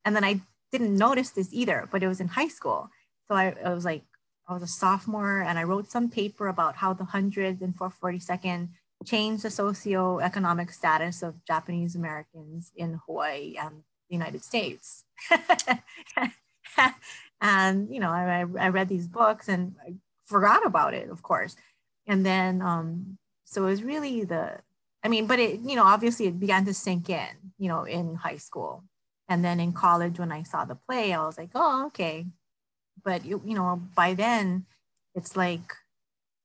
[0.05, 2.91] and then I didn't notice this either, but it was in high school.
[3.29, 4.03] So I, I was like,
[4.47, 8.69] I was a sophomore and I wrote some paper about how the 100th and 442nd
[9.07, 15.05] changed the socioeconomic status of Japanese Americans in Hawaii and the United States.
[17.41, 19.95] and, you know, I, I read these books and I
[20.27, 21.57] forgot about it, of course.
[22.07, 23.17] And then um,
[23.51, 24.61] so it was really the,
[25.03, 28.15] I mean, but it, you know, obviously it began to sink in, you know, in
[28.15, 28.85] high school.
[29.29, 32.27] And then in college, when I saw the play, I was like, oh, okay.
[33.05, 34.67] But, you, you know, by then
[35.17, 35.75] it's like,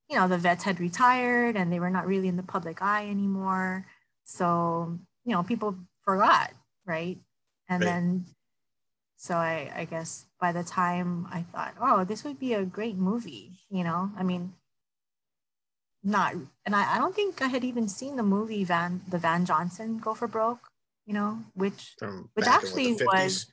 [0.09, 3.07] you know, the vets had retired and they were not really in the public eye
[3.07, 3.85] anymore.
[4.23, 6.53] So, you know, people forgot,
[6.87, 7.19] right?
[7.69, 7.87] And right.
[7.87, 8.25] then,
[9.17, 12.95] so I, I guess by the time I thought, oh, this would be a great
[12.97, 14.53] movie, you know, I mean,
[16.05, 16.35] not
[16.65, 19.97] and I, I don't think I had even seen the movie Van the Van Johnson
[19.97, 20.69] Go for Broke,
[21.05, 23.47] you know, which From which actually was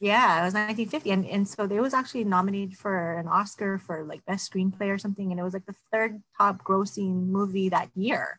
[0.00, 1.10] yeah, it was 1950.
[1.10, 4.98] And, and so it was actually nominated for an Oscar for like best screenplay or
[4.98, 5.30] something.
[5.30, 8.38] And it was like the third top grossing movie that year.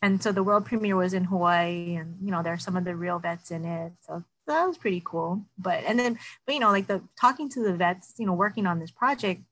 [0.00, 2.84] And so the world premiere was in Hawaii and you know, there are some of
[2.84, 3.92] the real vets in it.
[4.00, 5.44] So that was pretty cool.
[5.58, 8.66] But and then but you know, like the talking to the vets, you know, working
[8.66, 9.42] on this project,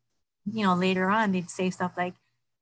[0.50, 2.14] you know, later on they'd say stuff like,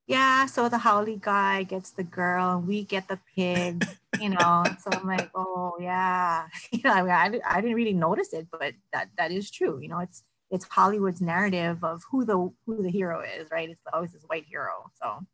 [0.07, 3.85] yeah, so the haole guy gets the girl and we get the pig,
[4.21, 4.65] you know.
[4.79, 8.47] so I'm like, oh yeah, you know, I, mean, I, I didn't really notice it,
[8.51, 9.81] but that that is true.
[9.81, 13.69] You know, it's it's Hollywood's narrative of who the who the hero is, right?
[13.69, 14.91] It's always this white hero.
[15.01, 15.27] So.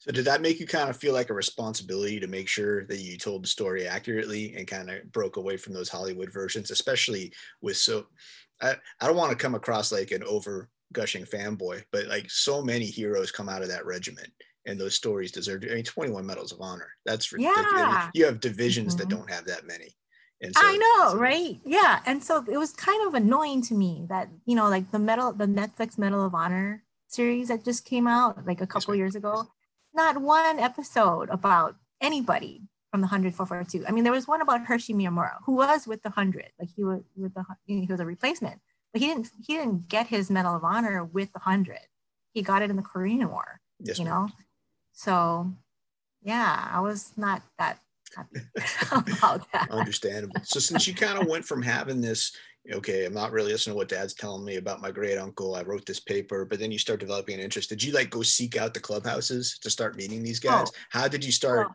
[0.00, 2.98] So did that make you kind of feel like a responsibility to make sure that
[2.98, 7.32] you told the story accurately and kind of broke away from those Hollywood versions, especially
[7.62, 8.06] with so
[8.60, 12.62] I, I don't want to come across like an over gushing fanboy, but like so
[12.62, 14.30] many heroes come out of that regiment
[14.66, 16.88] and those stories deserve I mean 21 medals of honor.
[17.04, 17.66] That's ridiculous.
[17.72, 18.10] Yeah.
[18.14, 19.08] You have divisions mm-hmm.
[19.08, 19.96] that don't have that many.
[20.42, 21.58] And so, I know, so, right?
[21.64, 22.00] Yeah.
[22.04, 25.32] And so it was kind of annoying to me that, you know, like the medal,
[25.32, 29.44] the Netflix Medal of Honor series that just came out like a couple years ago,
[29.94, 33.86] not one episode about anybody from the 100 442.
[33.88, 36.84] I mean, there was one about Hershey Miyamura, who was with the 100, like he
[36.84, 38.60] was with the, he was a replacement
[38.96, 41.80] but he didn't he didn't get his Medal of Honor with the hundred.
[42.32, 43.60] He got it in the Korean War.
[43.78, 44.30] Yes, you know,
[44.94, 45.52] so
[46.22, 47.78] yeah, I was not that
[48.16, 48.40] happy
[49.12, 49.70] about that.
[49.70, 50.40] Understandable.
[50.44, 52.34] So since you kind of went from having this,
[52.72, 55.56] okay, I'm not really listening to what dad's telling me about my great uncle.
[55.56, 57.68] I wrote this paper, but then you start developing an interest.
[57.68, 60.48] Did you like go seek out the clubhouses to start meeting these oh.
[60.48, 60.70] guys?
[60.70, 60.78] Oh.
[60.88, 61.74] How did you start oh.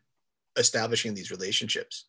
[0.60, 2.06] establishing these relationships?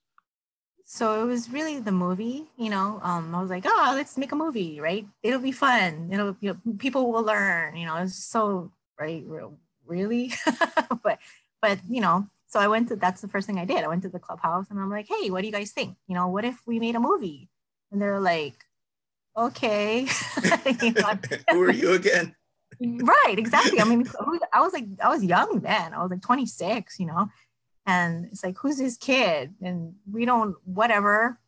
[0.93, 4.32] So it was really the movie you know um, i was like oh let's make
[4.32, 8.14] a movie right it'll be fun it'll you know, people will learn you know it's
[8.14, 8.70] so
[9.01, 10.32] right real really
[11.03, 11.18] but
[11.62, 13.82] but you know, so I went to that's the first thing I did.
[13.84, 15.97] I went to the clubhouse and I'm like, hey, what do you guys think?
[16.09, 17.49] You know, what if we made a movie?
[17.90, 18.55] And they're like,
[19.36, 20.07] okay.
[21.51, 22.34] Who are you again?
[22.80, 23.80] right, exactly.
[23.80, 24.05] I mean,
[24.53, 25.95] I was like, I was young then.
[25.95, 27.28] I was like 26, you know,
[27.87, 29.55] and it's like, who's this kid?
[29.61, 31.39] And we don't, whatever.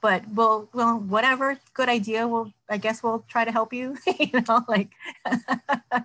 [0.00, 2.26] But we'll, well, whatever, good idea.
[2.26, 3.96] We'll, I guess we'll try to help you.
[4.18, 4.90] you know, like,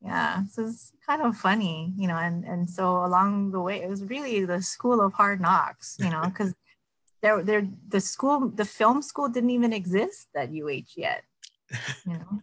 [0.00, 0.44] yeah.
[0.46, 4.04] So it's kind of funny, you know, and and so along the way, it was
[4.04, 6.54] really the school of hard knocks, you know, because
[7.20, 11.24] there, there, the school, the film school didn't even exist at UH yet,
[12.06, 12.42] you know.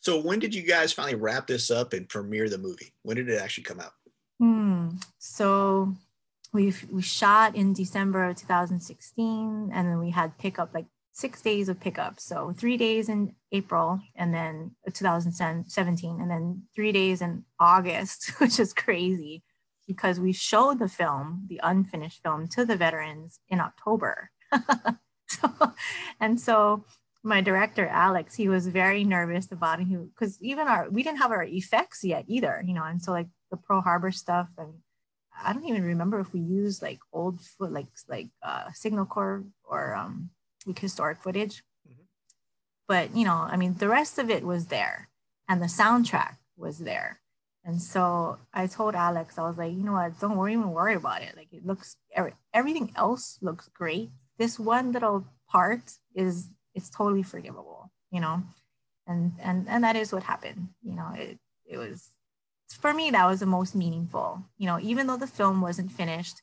[0.00, 2.94] So when did you guys finally wrap this up and premiere the movie?
[3.02, 3.92] When did it actually come out?
[4.40, 4.88] Hmm.
[5.18, 5.94] So
[6.52, 11.68] we we shot in December of 2016, and then we had pickup like six days
[11.68, 12.18] of pickup.
[12.18, 18.58] So three days in April, and then 2017, and then three days in August, which
[18.58, 19.42] is crazy
[19.86, 24.30] because we showed the film, the unfinished film, to the veterans in October.
[25.28, 25.50] so,
[26.18, 26.84] and so
[27.22, 31.30] my director alex he was very nervous about it because even our we didn't have
[31.30, 34.72] our effects yet either you know and so like the pearl harbor stuff and
[35.44, 39.44] i don't even remember if we used like old foot like like uh signal corps
[39.64, 40.30] or um
[40.66, 42.02] like historic footage mm-hmm.
[42.88, 45.08] but you know i mean the rest of it was there
[45.48, 47.20] and the soundtrack was there
[47.64, 50.94] and so i told alex i was like you know what don't worry even worry
[50.94, 51.96] about it like it looks
[52.52, 55.82] everything else looks great this one little part
[56.14, 58.42] is it's totally forgivable, you know?
[59.06, 60.68] And, and, and that is what happened.
[60.82, 62.08] You know, it, it was,
[62.72, 66.42] for me, that was the most meaningful, you know, even though the film wasn't finished,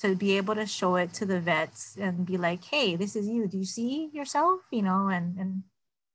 [0.00, 3.26] to be able to show it to the vets and be like, hey, this is
[3.26, 3.48] you.
[3.48, 4.60] Do you see yourself?
[4.70, 5.62] You know, and, and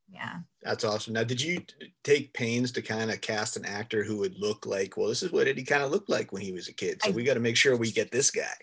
[0.07, 0.39] yeah.
[0.61, 1.13] That's awesome.
[1.13, 1.63] Now, did you
[2.03, 5.31] take pains to kind of cast an actor who would look like, well, this is
[5.31, 7.01] what he kind of looked like when he was a kid.
[7.03, 8.53] So I, we got to make sure we get this guy.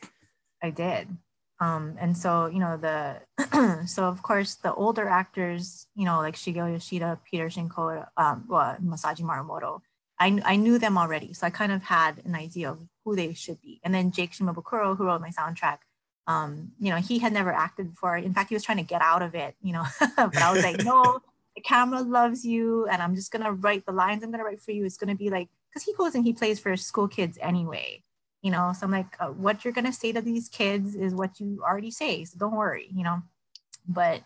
[0.62, 1.08] I did.
[1.60, 6.36] Um, and so, you know, the so of course the older actors, you know, like
[6.36, 9.80] Shigeo Yoshida, Peter Shinko, um, well, Masaji Morimoto,
[10.20, 11.32] I, I knew them already.
[11.32, 13.80] So I kind of had an idea of who they should be.
[13.84, 15.78] And then Jake Shimabukuro, who wrote my soundtrack,
[16.26, 18.16] um, you know, he had never acted before.
[18.16, 19.84] In fact, he was trying to get out of it, you know,
[20.16, 21.20] but I was like, no,
[21.54, 22.86] the camera loves you.
[22.88, 24.84] And I'm just going to write the lines I'm going to write for you.
[24.84, 28.02] It's going to be like, because he goes and he plays for school kids anyway
[28.42, 31.14] you know so i'm like uh, what you're going to say to these kids is
[31.14, 33.22] what you already say so don't worry you know
[33.86, 34.22] but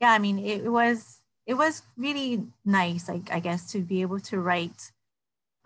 [0.00, 4.00] yeah i mean it, it was it was really nice like i guess to be
[4.02, 4.92] able to write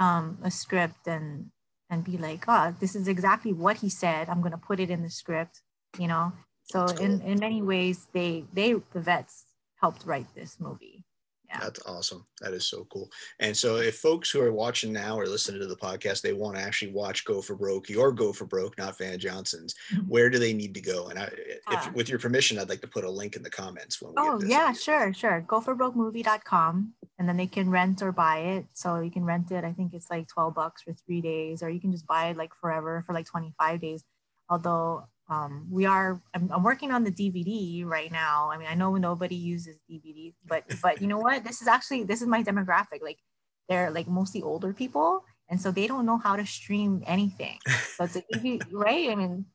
[0.03, 1.51] um, a script and
[1.89, 4.91] and be like oh this is exactly what he said i'm going to put it
[4.91, 5.61] in the script
[5.99, 6.33] you know
[6.65, 7.05] so cool.
[7.05, 9.45] in in many ways they they the vets
[9.81, 11.05] helped write this movie
[11.53, 11.59] yeah.
[11.61, 12.25] That's awesome.
[12.41, 13.11] That is so cool.
[13.39, 16.57] And so, if folks who are watching now or listening to the podcast, they want
[16.57, 20.09] to actually watch Go for Broke or Go for Broke, not Van Johnson's, mm-hmm.
[20.09, 21.09] where do they need to go?
[21.09, 23.51] And I, if, uh, with your permission, I'd like to put a link in the
[23.51, 24.01] comments.
[24.01, 25.45] When oh, yeah, sure, sure.
[25.47, 28.67] Go for movie.com and then they can rent or buy it.
[28.75, 29.63] So you can rent it.
[29.63, 32.37] I think it's like 12 bucks for three days, or you can just buy it
[32.37, 34.03] like forever for like 25 days.
[34.51, 38.51] Although um, we are I'm, I'm, working on the dvd right now.
[38.51, 41.45] I mean i know nobody uses dvd but but you know what?
[41.45, 43.01] This is actually this is my demographic.
[43.01, 43.21] Like
[43.69, 47.59] they're like mostly older people and so they don't know how to stream anything.
[47.95, 49.11] So it's a DVD, right?
[49.11, 49.47] I mean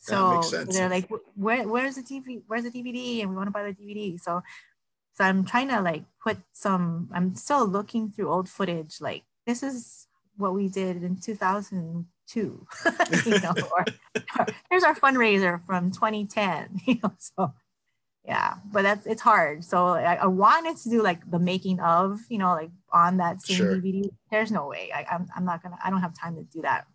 [0.00, 3.64] so they're like where, where's the tv where's the dvd and we want to buy
[3.64, 4.40] the dvd so
[5.18, 9.64] so i'm trying to like put some i'm still looking through old footage like this
[9.64, 10.06] is
[10.36, 12.66] what we did in 2000 two,
[13.26, 13.84] you know, or,
[14.38, 17.52] or, here's our fundraiser from 2010, you know, so
[18.24, 19.64] yeah, but that's, it's hard.
[19.64, 23.40] So I, I, wanted to do like the making of, you know, like on that
[23.40, 23.76] same sure.
[23.76, 24.10] DVD.
[24.30, 26.86] There's no way I, I'm, I'm not gonna, I don't have time to do that.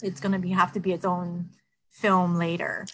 [0.00, 1.50] It's gonna be, have to be its own
[1.90, 2.86] film later,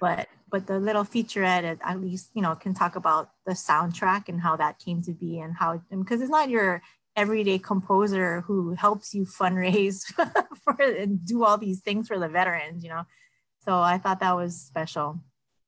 [0.00, 4.40] but, but the little featurette at, least, you know, can talk about the soundtrack and
[4.40, 6.80] how that came to be and how, because it's not your,
[7.16, 10.04] everyday composer who helps you fundraise
[10.64, 13.04] for and do all these things for the veterans, you know.
[13.64, 15.18] So I thought that was special.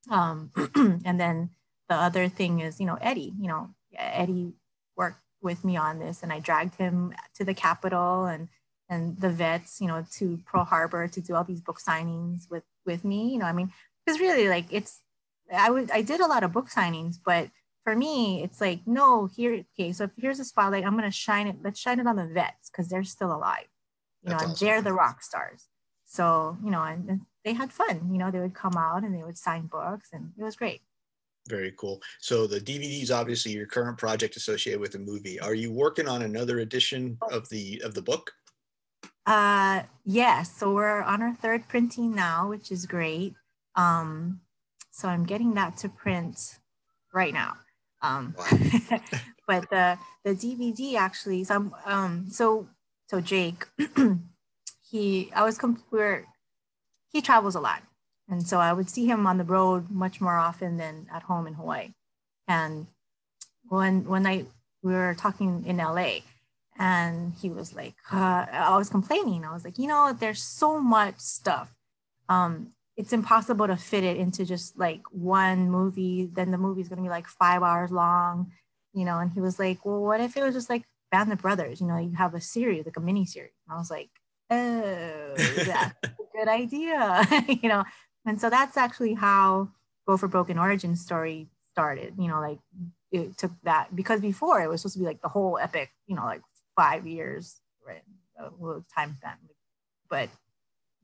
[0.08, 0.52] Um,
[1.04, 1.50] and then
[1.88, 4.52] the other thing is, you know, Eddie, you know, Eddie
[4.96, 8.46] worked with me on this and I dragged him to the Capitol and
[8.88, 12.62] and the vets, you know, to Pearl Harbor to do all these book signings with
[12.84, 13.32] with me.
[13.32, 13.72] You know, I mean,
[14.06, 15.00] because really like it's
[15.52, 17.50] I would I did a lot of book signings, but
[17.86, 21.46] for me, it's like, no, here, okay, so if here's a spotlight, I'm gonna shine
[21.46, 23.68] it, let's shine it on the vets because they're still alive,
[24.22, 24.50] you That's know, awesome.
[24.50, 25.68] and they're the rock stars.
[26.04, 29.14] So, you know, and, and they had fun, you know, they would come out and
[29.14, 30.82] they would sign books and it was great.
[31.48, 32.02] Very cool.
[32.20, 35.38] So the DVD is obviously your current project associated with the movie.
[35.38, 38.32] Are you working on another edition of the of the book?
[39.26, 40.56] Uh, yes.
[40.56, 43.34] So we're on our third printing now, which is great.
[43.76, 44.40] Um,
[44.90, 46.58] so I'm getting that to print
[47.12, 47.54] right now.
[48.02, 49.00] Um, wow.
[49.46, 52.68] but the the DVD actually, some um, so
[53.08, 53.66] so Jake,
[54.90, 56.24] he I was comp- we're
[57.12, 57.82] he travels a lot,
[58.28, 61.46] and so I would see him on the road much more often than at home
[61.46, 61.92] in Hawaii.
[62.48, 62.86] And
[63.68, 64.44] one when I
[64.82, 66.20] we were talking in LA,
[66.78, 69.44] and he was like, uh, I was complaining.
[69.44, 71.74] I was like, you know, there's so much stuff.
[72.28, 76.30] Um, it's impossible to fit it into just like one movie.
[76.32, 78.52] Then the movie's gonna be like five hours long,
[78.94, 79.18] you know.
[79.18, 81.80] And he was like, well, what if it was just like Band of Brothers?
[81.80, 83.52] You know, you have a series, like a mini series.
[83.68, 84.08] And I was like,
[84.50, 87.26] oh, that's a good idea,
[87.62, 87.84] you know.
[88.24, 89.68] And so that's actually how
[90.06, 92.14] Go for Broke an origin story started.
[92.18, 92.58] You know, like
[93.12, 96.16] it took that because before it was supposed to be like the whole epic, you
[96.16, 96.42] know, like
[96.74, 98.02] five years, right?
[98.40, 99.36] Uh, time spent,
[100.08, 100.28] but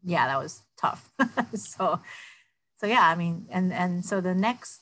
[0.04, 1.10] yeah, that was tough.
[1.54, 2.00] so,
[2.78, 4.80] so yeah, I mean, and and so the next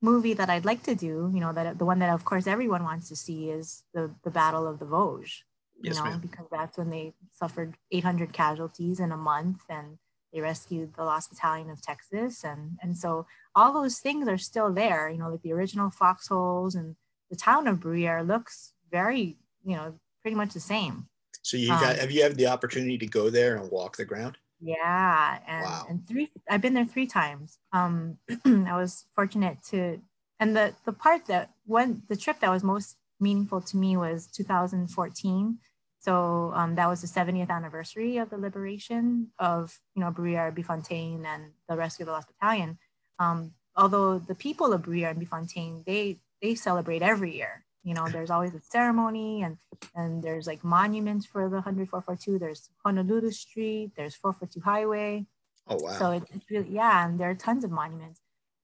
[0.00, 2.84] movie that I'd like to do, you know, that the one that of course everyone
[2.84, 5.42] wants to see is the the Battle of the Vosges.
[5.82, 6.20] You yes, know, ma'am.
[6.20, 9.98] because that's when they suffered 800 casualties in a month, and
[10.32, 14.72] they rescued the Lost Battalion of Texas, and and so all those things are still
[14.72, 15.08] there.
[15.08, 16.96] You know, like the original foxholes and
[17.30, 21.08] the town of Bruyere looks very, you know, pretty much the same.
[21.42, 24.04] So you got um, have you had the opportunity to go there and walk the
[24.04, 24.38] ground?
[24.60, 25.86] Yeah, and wow.
[25.88, 27.58] and three I've been there three times.
[27.72, 30.00] Um, I was fortunate to,
[30.40, 34.26] and the the part that when the trip that was most meaningful to me was
[34.26, 35.58] 2014.
[36.00, 41.24] So um, that was the 70th anniversary of the liberation of you know Bruyere, Biffontaine,
[41.24, 42.78] and the rescue of the Lost Battalion.
[43.18, 48.08] Um, although the people of Bruyere and Biffontaine they they celebrate every year you know
[48.08, 49.58] there's always a ceremony and
[49.94, 55.26] and there's like monuments for the 100 442 there's honolulu street there's 442 highway.
[55.68, 55.92] Oh wow.
[55.92, 58.20] So it, it's really yeah and there are tons of monuments.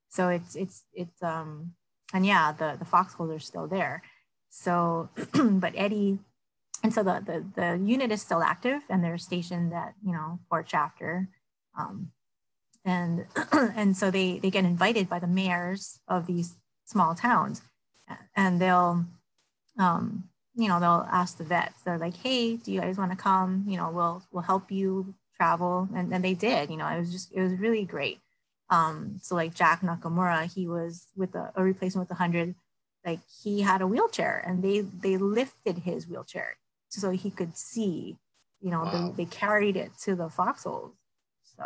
[0.09, 1.73] So it's it's it's um
[2.13, 4.03] and yeah the the foxholes are still there.
[4.49, 6.19] So but eddie
[6.83, 10.41] and so the, the the unit is still active and they're stationed at you know
[10.49, 11.29] fort shafter.
[11.79, 12.11] Um
[12.87, 16.57] and and so they they get invited by the mayors of these
[16.87, 17.61] small towns
[18.37, 19.05] and they'll
[19.79, 21.81] um, you know they'll ask the vets.
[21.83, 23.65] They're like hey do you guys want to come?
[23.67, 25.89] You know we'll we'll help you travel.
[25.95, 28.21] And, and they did you know it was just it was really great.
[28.69, 32.55] Um, so like jack nakamura he was with a, a replacement with a 100
[33.05, 36.57] like he had a wheelchair and they they lifted his wheelchair
[36.89, 38.17] so he could see
[38.61, 39.13] you know wow.
[39.17, 40.93] they, they carried it to the foxholes
[41.57, 41.65] so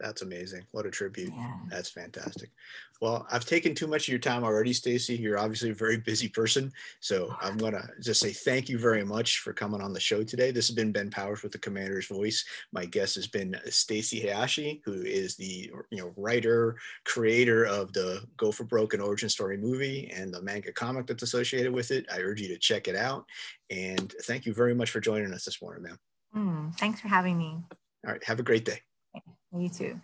[0.00, 0.64] that's amazing.
[0.70, 1.32] What a tribute.
[1.34, 1.54] Yeah.
[1.70, 2.50] That's fantastic.
[3.00, 5.14] Well, I've taken too much of your time already, Stacy.
[5.16, 6.72] You're obviously a very busy person.
[7.00, 10.22] So I'm going to just say thank you very much for coming on the show
[10.22, 10.50] today.
[10.50, 12.44] This has been Ben Powers with the Commander's Voice.
[12.72, 18.22] My guest has been Stacy Hayashi, who is the you know writer, creator of the
[18.36, 22.06] Go for Broke an origin story movie and the manga comic that's associated with it.
[22.12, 23.26] I urge you to check it out.
[23.70, 25.98] And thank you very much for joining us this morning, ma'am.
[26.36, 27.58] Mm, thanks for having me.
[28.06, 28.24] All right.
[28.24, 28.80] Have a great day.
[29.52, 30.00] You too.